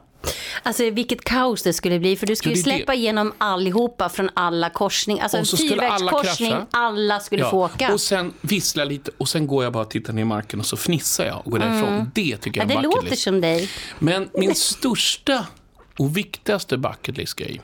[0.62, 2.78] Alltså vilket kaos det skulle bli för du skulle Ja, ju det är det.
[2.78, 5.22] släppa igenom allihopa från alla korsningar.
[5.22, 6.66] Alltså en Och så skulle alla fyrvägskorsning, krascha.
[6.70, 7.92] alla skulle få åka.
[7.92, 10.66] Och sen vissla lite och sen går jag bara och tittar ner i marken och
[10.66, 12.10] så fnissar jag och går därifrån.
[12.14, 12.70] Det tycker Mm.
[12.70, 13.22] ja, jag är det en bucket låter list.
[13.22, 13.68] som dig.
[13.98, 15.46] Men min största
[15.98, 17.60] och viktigaste bucket list-grej.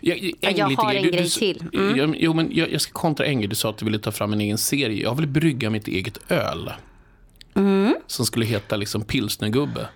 [0.00, 1.64] Jag, en jag har en Du- grej du- till.
[1.74, 1.96] Mm.
[1.96, 3.48] Ja, men- Jo, men jag, jag ska kontra en grej.
[3.48, 5.02] Du sa att du ville ta fram en egen serie.
[5.02, 6.72] Jag vill brygga mitt eget öl.
[7.54, 7.94] Mm.
[8.06, 9.88] Som skulle heta liksom pilsnergubbe.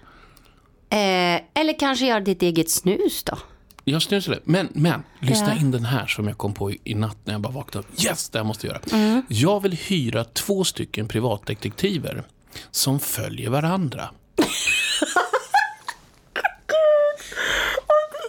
[0.91, 3.39] Eh, eller kanske göra ditt eget snus då?
[3.85, 4.41] Jag snusar det.
[4.45, 5.61] Men, men lyssna Ja.
[5.61, 8.05] in den här som jag kom på i, i natt när jag bara vaknade upp.
[8.05, 9.01] Yes, det här måste jag göra.
[9.05, 9.23] Mm.
[9.29, 12.23] Jag vill hyra två stycken privatdetektiver
[12.71, 14.11] som följer varandra.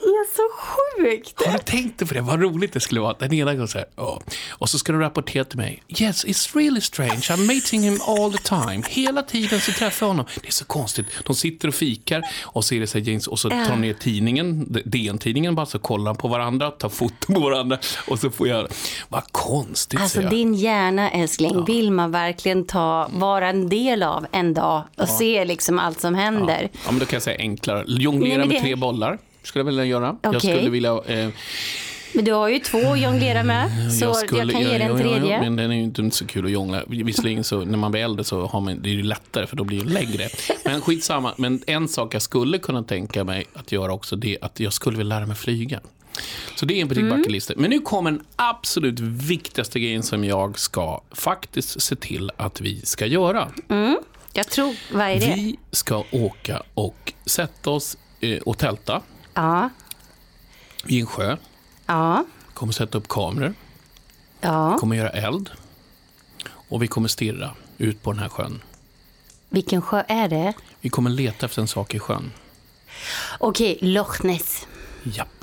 [0.02, 0.48] Det är så
[1.00, 1.46] sjukt.
[1.46, 2.22] Har du tänkt på det?
[2.22, 3.16] Vad roligt det skulle vara.
[3.20, 4.22] Den ena går så här, ja.
[4.50, 5.84] Och så ska du rapportera till mig.
[6.00, 7.20] Yes, it's really strange.
[7.22, 8.84] I'm meeting him all the time.
[8.90, 10.26] Hela tiden så träffar jag honom.
[10.42, 11.06] Det är så konstigt.
[11.26, 13.82] De sitter och fikar och så är det så här, James, och så tar de
[13.82, 17.78] ner tidningen, DN-tidningen bara, så kollar på varandra, tar foton på varandra
[18.08, 18.68] och så får jag...
[19.10, 20.32] Vad konstigt, Alltså jag.
[20.32, 25.46] din hjärna älskling vill man verkligen ta, vara en del av en dag och se
[25.46, 26.70] liksom allt som händer.
[26.74, 27.84] Ja, men då kan jag säga enklare.
[27.88, 29.18] Jonglera med tre bollar.
[29.44, 30.16] Skulle jag vilja göra.
[30.22, 30.54] Jag Okej.
[30.56, 31.02] skulle vilja...
[31.08, 31.30] Eh,
[32.14, 34.98] Men du har ju två att jonglera med, så jag, skulle- kan ge dig en
[34.98, 35.34] tredje.
[35.34, 36.84] Ja, men den är ju inte så kul att jongla.
[36.88, 39.64] Visserligen så när man blir äldre så har man, det är ju lättare för då
[39.64, 40.30] blir det längre.
[40.66, 41.34] Men skitsamma.
[41.38, 44.74] Men en sak jag skulle kunna tänka mig att göra också det är att jag
[44.74, 45.80] skulle vilja lära mig flyga.
[46.56, 47.24] Så det är en på Mm.
[47.58, 52.82] Men nu kommer den absolut viktigaste grejen som jag ska faktiskt se till att vi
[52.86, 53.48] ska göra.
[54.34, 55.34] Jag tror, vad är det?
[55.36, 59.02] Vi ska åka och sätta oss eh, och tälta
[59.40, 59.70] Ja,
[60.88, 61.38] i en sjö.
[61.86, 63.54] ja, Kommer sätta upp kameror.
[64.42, 64.78] ja.
[64.80, 65.50] Kommer göra eld.
[66.50, 68.62] Och vi kommer stirra ut på den här sjön.
[69.50, 70.54] Vilken sjö är det?
[70.82, 72.32] Vi kommer leta efter en sak i sjön.
[73.40, 74.68] Okej, Loch Ness.
[75.04, 75.39] Japp.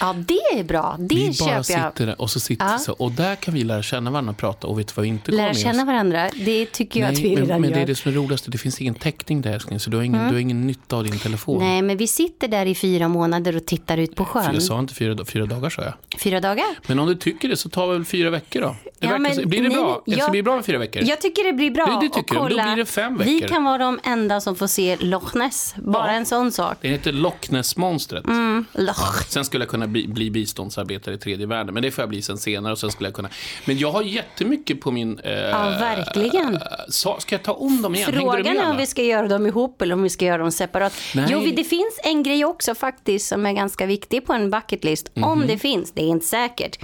[0.00, 0.96] Ja, det är bra.
[0.98, 1.66] Det vi bara köper jag.
[1.92, 2.78] sitter där och så sitter Ja.
[2.78, 2.92] så.
[2.92, 4.66] Och där kan vi lära känna varandra och prata.
[4.66, 7.42] Och vet du vad vi inte Lära känna varandra, det tycker jag att vi men,
[7.44, 7.82] redan men det gör.
[7.82, 8.52] är det som är roligast.
[8.52, 9.80] Det finns ingen täckning där älskling.
[9.80, 11.58] Så du har ingen, du har ingen nytta av din telefon.
[11.58, 14.50] Nej, men vi sitter där i fyra månader och tittar ut på sjön.
[14.54, 15.92] jag sa inte fyra, fyra dagar sa jag.
[16.20, 16.64] Fyra dagar?
[16.86, 18.76] Men om du tycker det så tar vi väl fyra veckor då.
[18.98, 20.02] Det Ja, men så- blir det nej, bra?
[20.06, 21.02] jag- Det ska bli bra med fyra veckor?
[21.02, 21.86] Jag tycker det blir bra.
[21.86, 22.44] Det- det Och tycker jag.
[22.44, 23.48] Då kolla, blir det fem Vi veckor.
[23.48, 25.74] kan vara de enda som får se Loch Ness.
[25.76, 26.76] Bara en sån sak.
[26.80, 28.24] Det heter Loch Ness-monstret.
[28.26, 29.28] Mm, Loch.
[29.28, 32.38] Sen skulle jag kunna bli, biståndsarbetare i tredje världen, men det får jag bli sen
[32.38, 32.72] senare.
[32.72, 33.28] Och sen skulle jag kunna...
[33.64, 35.18] Men jag har jättemycket på min...
[35.18, 36.58] Eh, Ja, verkligen.
[36.88, 38.12] sa, ska jag ta om dem igen?
[38.12, 40.92] Frågan är om vi ska göra dem ihop eller om vi ska göra dem separat.
[41.14, 41.26] Nej.
[41.30, 45.10] Jo, det finns en grej också faktiskt som är ganska viktig på en bucket list.
[45.14, 45.24] Mhm.
[45.24, 46.78] Om det finns, det är inte säkert.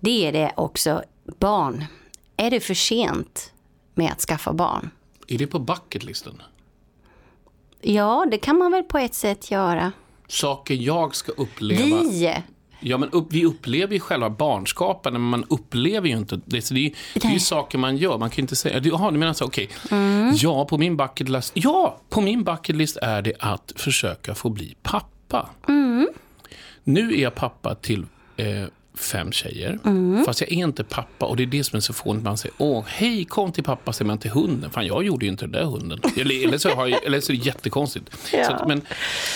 [0.00, 1.02] Det är det också
[1.40, 1.84] barn.
[2.36, 3.52] Är det för sent
[3.94, 4.90] med att skaffa barn?
[5.28, 6.42] Är det på bucketlisten?
[7.80, 9.92] Ja, det kan man väl på ett sätt göra.
[10.32, 12.02] Saker jag ska uppleva.
[12.02, 12.42] Vi!
[12.80, 16.62] Ja, men upp, vi upplever ju själva barnskapen, men man upplever ju inte det.
[16.62, 18.18] Så det, är, det är ju saker man gör.
[18.18, 18.80] Man kan ju inte säga...
[18.84, 19.68] Jaha, du menar så, okej.
[19.90, 20.32] Mm.
[20.36, 21.52] Ja, på min bucket list...
[21.54, 25.50] Ja, på min bucket list är det att försöka få bli pappa.
[25.68, 26.08] Mm.
[26.84, 28.06] Nu är jag pappa till
[28.36, 28.64] eh,
[28.94, 29.78] fem tjejer.
[29.84, 30.24] Mm.
[30.24, 32.24] Fast jag är inte pappa och det är det som är så fånigt.
[32.24, 34.70] Man säger, åh, hej, kom till pappa, säger man till hunden.
[34.70, 36.00] Fan, jag gjorde ju inte den där hunden.
[36.16, 38.16] Eller, eller, så, har jag, eller så är det jättekonstigt.
[38.46, 38.82] Så att, men,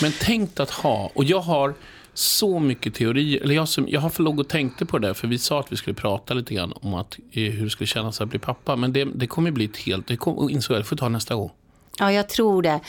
[0.01, 1.73] men tänkt att ha, och jag har
[2.13, 5.13] så mycket teorier, eller jag, som, jag har för låg och tänkte på det där,
[5.13, 7.87] för vi sa att vi skulle prata lite grann om att, eh, hur det skulle
[7.87, 8.75] kännas att bli pappa.
[8.75, 11.35] Men det, det kommer bli ett helt, det kom, insåg jag, det får ta nästa
[11.35, 11.51] gång.
[11.99, 12.79] Ja, jag tror det.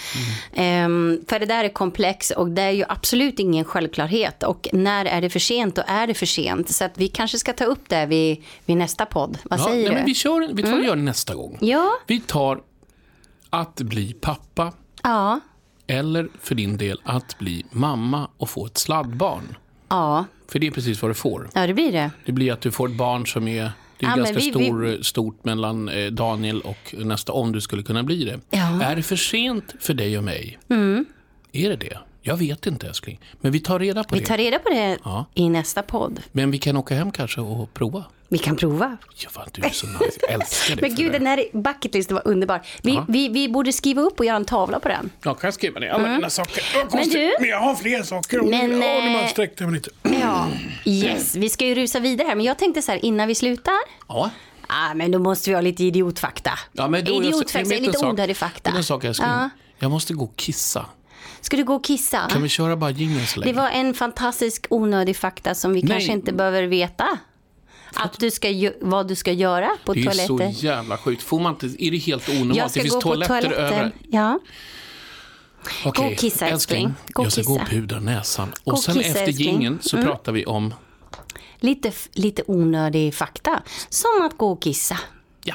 [0.55, 4.43] Ehm, för det där är komplex och det är ju absolut ingen självklarhet.
[4.43, 6.71] Och när är det för sent, då är det för sent.
[6.71, 9.39] Så att vi kanske ska ta upp det vid, vid nästa podd.
[9.45, 9.95] Vad Ja, säger nej, du?
[9.95, 11.59] men vi, kör, vi tar och gör det nästa gång.
[11.61, 12.61] Ja, Vi tar
[13.51, 15.41] att bli pappa, ja,
[15.87, 19.57] eller för din del att bli mamma och få ett sladdbarn.
[19.89, 21.51] ja, För det är precis vad du får.
[21.55, 22.11] ja, det blir det.
[22.27, 25.03] Det blir att du får ett barn som är det är Ja, ganska vi- stor,
[25.03, 28.41] stort mellan eh, Daniel och nästa, om du skulle kunna bli det.
[28.51, 28.67] Ja.
[28.69, 28.81] Mm.
[28.81, 30.59] Är det för sent för dig och mig?
[31.53, 31.99] Är det det?
[32.23, 33.21] Jag vet inte älskling.
[33.41, 34.27] Men vi tar reda på Vi det.
[34.27, 35.25] tar reda på det Ja.
[35.35, 36.21] i nästa podd.
[36.33, 38.05] Men vi kan åka hem kanske och prova.
[38.31, 38.97] Vi kan prova.
[39.17, 40.19] Ja, vad du är så nice.
[40.21, 41.19] Jag älskar dig Men gud, det.
[41.19, 42.63] den här bucketlisten var underbar.
[42.83, 43.05] Vi, Ja.
[43.09, 45.11] vi, vi borde skriva upp och göra en tavla på den.
[45.23, 46.17] Jag kan skriva ner alla Mm.
[46.17, 46.65] mina saker.
[46.85, 48.39] Vad Men du- Men jag har fler saker.
[48.43, 49.91] Men, Men, ja, nu eh, man sträckte mig lite.
[50.23, 50.47] Ja,
[50.85, 51.35] yes.
[51.35, 53.75] Vi ska ju rusa vidare här, men jag tänkte så här innan vi slutar.
[54.09, 54.31] Ja.
[54.67, 56.51] Ah, men då måste vi ha lite idiotfakta.
[56.73, 58.71] Ja, men då, jag- idiotfakta, vet en lite onödig fakta.
[58.71, 59.29] En sak älskling.
[59.29, 59.51] Ja.
[59.79, 60.87] Jag måste gå och kissa.
[61.41, 62.29] Ska du gå och kissa?
[62.31, 63.53] Kan vi köra bara jingeln så länge?
[63.53, 65.91] Det var en fantastisk onödig fakta som vi Nej.
[65.91, 67.19] kanske inte behöver veta.
[67.95, 68.49] Att du ska,
[68.81, 70.53] vad du ska göra på det är toaletter.
[70.53, 71.23] så jävla sjukt.
[71.23, 72.57] Får man inte, är det helt onormalt?
[72.59, 73.65] Jag Det ska finns gå på toaletter toaletten.
[73.65, 73.95] överallt.
[74.11, 74.39] Ja.
[75.85, 76.95] Okej, Gå och kissa, älskling.
[77.09, 77.71] Gå och jag ska gå och kissa.
[77.73, 78.53] pudra näsan.
[78.65, 80.09] Och och sen kissa, efter jingeln så Mm.
[80.09, 80.75] pratar vi om...
[81.61, 83.63] Lite, lite onödig fakta.
[83.89, 84.99] Som att gå och kissa.
[85.45, 85.55] Ja.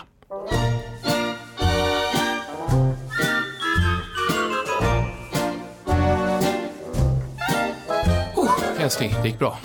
[8.35, 9.57] Oh, älskling, det gick bra.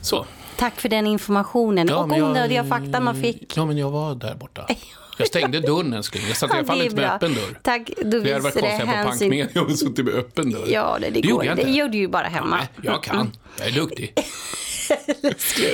[0.00, 0.26] Så.
[0.56, 3.56] Tack för den informationen Ja, och jag- onödiga fakta man fick.
[3.56, 4.66] Ja, men jag var där borta.
[5.18, 6.22] Jag stängde dörren älskling.
[6.28, 7.58] Jag satt i Ja, alla fall det inte med öppen dörr.
[7.62, 9.30] Tack, då Det hade varit det konstigt på hänsyn.
[9.30, 10.64] Pankmedia om jag suttit med öppen dörr.
[10.68, 11.72] Ja, det, det, Det gjorde jag det inte.
[11.72, 12.56] gör du ju bara hemma.
[12.56, 13.30] Nej, jag kan.
[13.58, 14.12] Jag är duktig.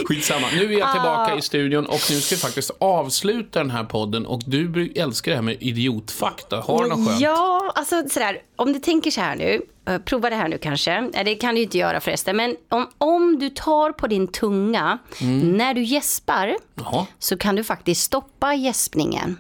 [0.09, 0.47] Skitsamma.
[0.55, 1.39] Nu är jag tillbaka Ah.
[1.39, 4.27] i studion och nu ska vi faktiskt avsluta den här podden.
[4.27, 6.57] Och du älskar det här med idiotfakta.
[6.61, 7.21] Har du något skönt?
[7.21, 11.01] Ja, alltså sådär, om du tänker så här nu, eh, prova det här nu kanske,
[11.01, 14.99] Nej, det kan du inte göra förresten, men om, om du tar på din tunga
[15.21, 15.57] Mm.
[15.57, 19.39] när du gäspar Jaha, så kan du faktiskt stoppa gäspningen.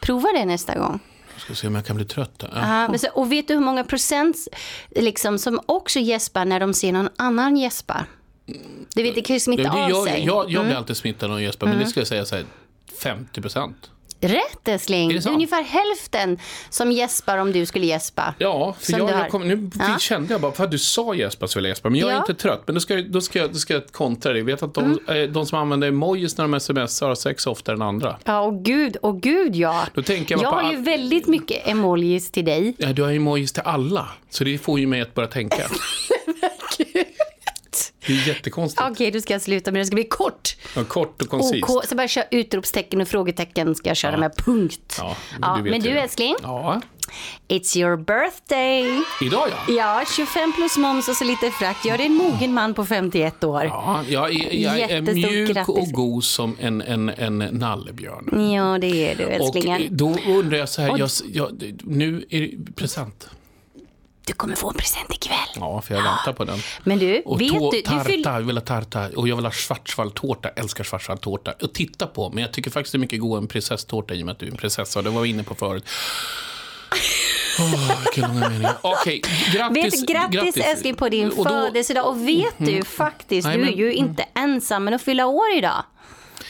[0.00, 1.00] Prova det nästa gång.
[1.34, 2.44] jag ska se om jag kan bli trött.
[2.54, 2.88] Ja.
[2.88, 4.36] Men så, och vet du hur många procent
[4.90, 8.06] liksom, som också gäspar när de ser någon annan gäspa?
[8.94, 10.24] Du vet, det kan ju smitta Det, det, av jag, sig.
[10.26, 10.76] jag, jag blir Mm.
[10.76, 12.44] alltid smittad av Jesper, men det skulle jag säga så här,
[13.02, 13.90] 50 procent.
[14.20, 15.10] Rätt älskling.
[15.10, 16.38] Är det Det är ungefär hälften
[16.70, 18.34] som gäspar om du skulle gäspa.
[18.38, 19.98] Ja, för jag, jag kom, nu Ja.
[19.98, 22.14] kände jag bara, för att du sa Jesper så vill jag Jesper, men jag är
[22.14, 22.18] Ja.
[22.20, 22.62] inte trött.
[22.66, 24.38] Men då ska, jag- då ska, jag, då ska jag kontra det.
[24.38, 25.22] Jag vet att de, Mm.
[25.24, 28.16] eh, de som använder emojis när de smsar har sex oftare än andra.
[28.24, 29.86] Ja, och gud, och gud ja.
[29.94, 32.74] Då tänker jag Jag har ju väldigt mycket emojis till dig.
[32.78, 35.62] Ja, du har emojis till alla, så det får ju mig att börja tänka.
[38.06, 38.82] det är jättekonstigt.
[38.90, 40.56] Okej, då ska jag sluta, men det ska bli kort.
[40.76, 41.64] Ja, kort och koncist.
[41.70, 44.96] OK, så bara köra utropstecken och frågetecken ska jag köra med punkt.
[44.98, 46.80] Ja, Ja, men du älskling, Ja,
[47.48, 49.00] it's your birthday.
[49.20, 49.74] idag ja.
[49.74, 51.84] Ja, 25 plus moms och så lite frakt.
[51.84, 53.64] Jag är en mogen man på 51 år.
[53.64, 55.68] Ja, jag är, jag är mjuk grattis.
[55.68, 58.52] och god som en, en, en nallebjörn.
[58.54, 59.82] Ja, det är du Och älsklingen.
[59.90, 63.28] då undrar jag så här, Och- jag, jag, nu är det present.
[64.26, 65.36] Du kommer få en present ikväll.
[65.56, 66.58] Ja, för jag väntar på den.
[66.84, 68.22] Men du, Och vet du, du tarta, fyll...
[68.24, 71.52] jag vill ha tarta och jag vill ha schwarzwaldtårta, älskar schwarzwaldtårta.
[71.62, 74.26] Och titta på, men jag tycker faktiskt det är mycket godare än prinsesstårta i och
[74.26, 75.02] med att du är en prinsessa.
[75.02, 75.84] Det var vi inne på förut.
[77.60, 78.76] Åh, vilka långa meningar.
[78.80, 79.22] Okej,
[79.52, 80.02] grattis.
[80.02, 82.06] Vet, grattis, älskling på din Och då- födelsedag.
[82.08, 82.84] Och vet du Mhm.
[82.84, 85.84] faktiskt, Nej, du är men- ju inte ensam med att fylla år idag.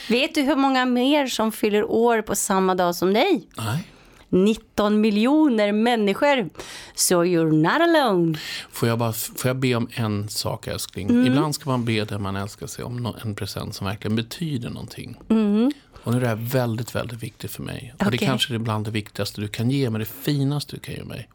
[0.09, 3.47] Vet du hur många mer som fyller år på samma dag som dig?
[3.57, 3.83] Nej.
[4.29, 6.49] 19 miljoner människor.
[6.95, 8.37] So you're not alone.
[8.71, 11.09] Får jag, bara, får jag be om en sak, älskling?
[11.09, 11.25] Mm.
[11.27, 15.17] Ibland ska man be den man älskar sig om en present som verkligen betyder någonting.
[15.29, 15.71] Mm.
[16.03, 17.93] Och nu är det här väldigt, väldigt viktigt för mig.
[18.05, 20.95] Och det kanske är bland det viktigaste du kan ge mig, det finaste du kan
[20.95, 21.29] ge mig.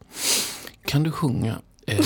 [0.85, 1.55] Kan du sjunga
[1.87, 2.05] eh,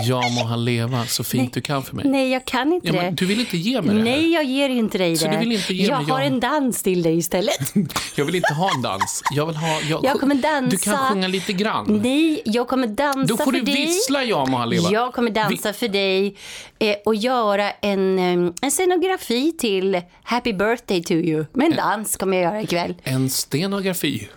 [0.00, 2.04] Ja må han leva så fint du kan för mig?
[2.08, 3.10] Nej, jag kan inte Ja, det.
[3.10, 4.04] du vill inte ge mig det här?
[4.18, 5.32] Nej, jag ger inte dig Så det.
[5.32, 6.26] du vill inte ge jag mig har ja?
[6.26, 7.74] en dans till dig istället.
[8.16, 9.22] Jag vill inte ha en dans.
[9.34, 9.80] Jag vill ha...
[9.90, 10.70] Jag, Jag kommer dansa.
[10.70, 12.00] Du kan sjunga lite grann.
[12.02, 13.74] Nej, jag kommer dansa Då får för du dig.
[13.74, 14.90] vissla Ja må han leva.
[14.90, 16.36] Jag kommer dansa för dig
[16.78, 21.44] eh, och göra en, eh, en scenografi till Happy birthday to you.
[21.52, 22.94] Med en dans kommer jag göra ikväll.
[23.02, 24.28] En stenografi.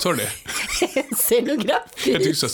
[0.00, 0.28] Sa du det?
[1.16, 2.12] scenografi.
[2.12, 2.46] Jag tyckte.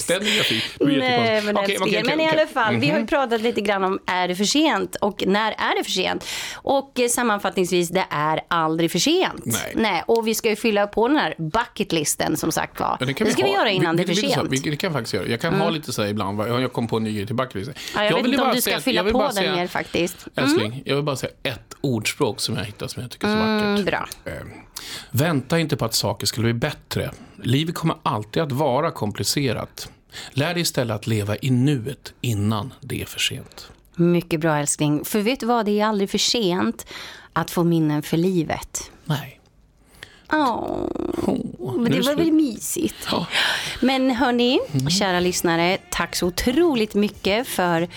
[0.78, 3.06] Det var Nej, men, älskling, okej, men i alla fall, vi har ju Mhm.
[3.06, 6.24] pratat lite grann om är det för sent och när är det för sent?
[6.54, 9.44] Och eh, sammanfattningsvis, det är aldrig för sent.
[9.74, 10.02] Nej.
[10.06, 12.96] och vi ska ju fylla på den här bucketlisten som sagt var.
[13.00, 13.56] Ja, det, kan ska vi, ha.
[13.58, 14.48] göra innan Vi- det är vi- för vi- sent.
[14.66, 15.26] vi- Det kan jag faktiskt göra.
[15.26, 15.60] Jag kan Mm.
[15.60, 16.40] ha lite så här ibland.
[16.40, 17.70] Jag kom på en ny grej till backlist.
[17.94, 19.66] Ja, jag, vet vill inte om du ska säga- fylla jag på den säga- mer
[19.66, 20.26] faktiskt.
[20.36, 23.42] Älskling, jag vill bara säga ett ordspråk som jag hittat som jag tycker är så
[23.42, 23.86] Mm, vackert.
[23.86, 24.08] bra.
[24.32, 24.32] Eh,
[25.10, 27.10] Vänta inte på att saker skulle bli bättre.
[27.42, 29.88] Livet kommer alltid att vara komplicerat.
[30.30, 33.70] Lär dig istället att leva i nuet innan det är för sent.
[33.96, 35.04] Mycket bra älskling.
[35.04, 36.86] För vet du vad, det är aldrig för sent
[37.32, 38.90] att få minnen för livet.
[39.04, 39.34] Nej.
[40.32, 40.88] Åh,
[41.78, 43.08] nu det var väl mysigt.
[43.80, 44.90] Men hörni, Mm.
[44.90, 47.88] kära lyssnare, tack så otroligt mycket för,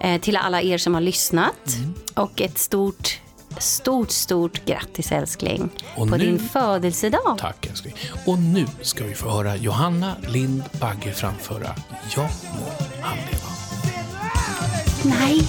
[0.00, 1.68] eh, till alla er som har lyssnat.
[1.78, 1.94] Mm.
[2.14, 3.18] Och ett stort,
[3.60, 7.36] stort, stort grattis älskling Och på nu- din födelsedag.
[7.38, 7.94] Tack älskling.
[8.26, 11.74] Och nu ska vi få höra Johanna Lind Bagge framföra
[12.16, 12.22] Ja
[12.58, 13.48] må han leva.
[15.18, 15.48] Nej.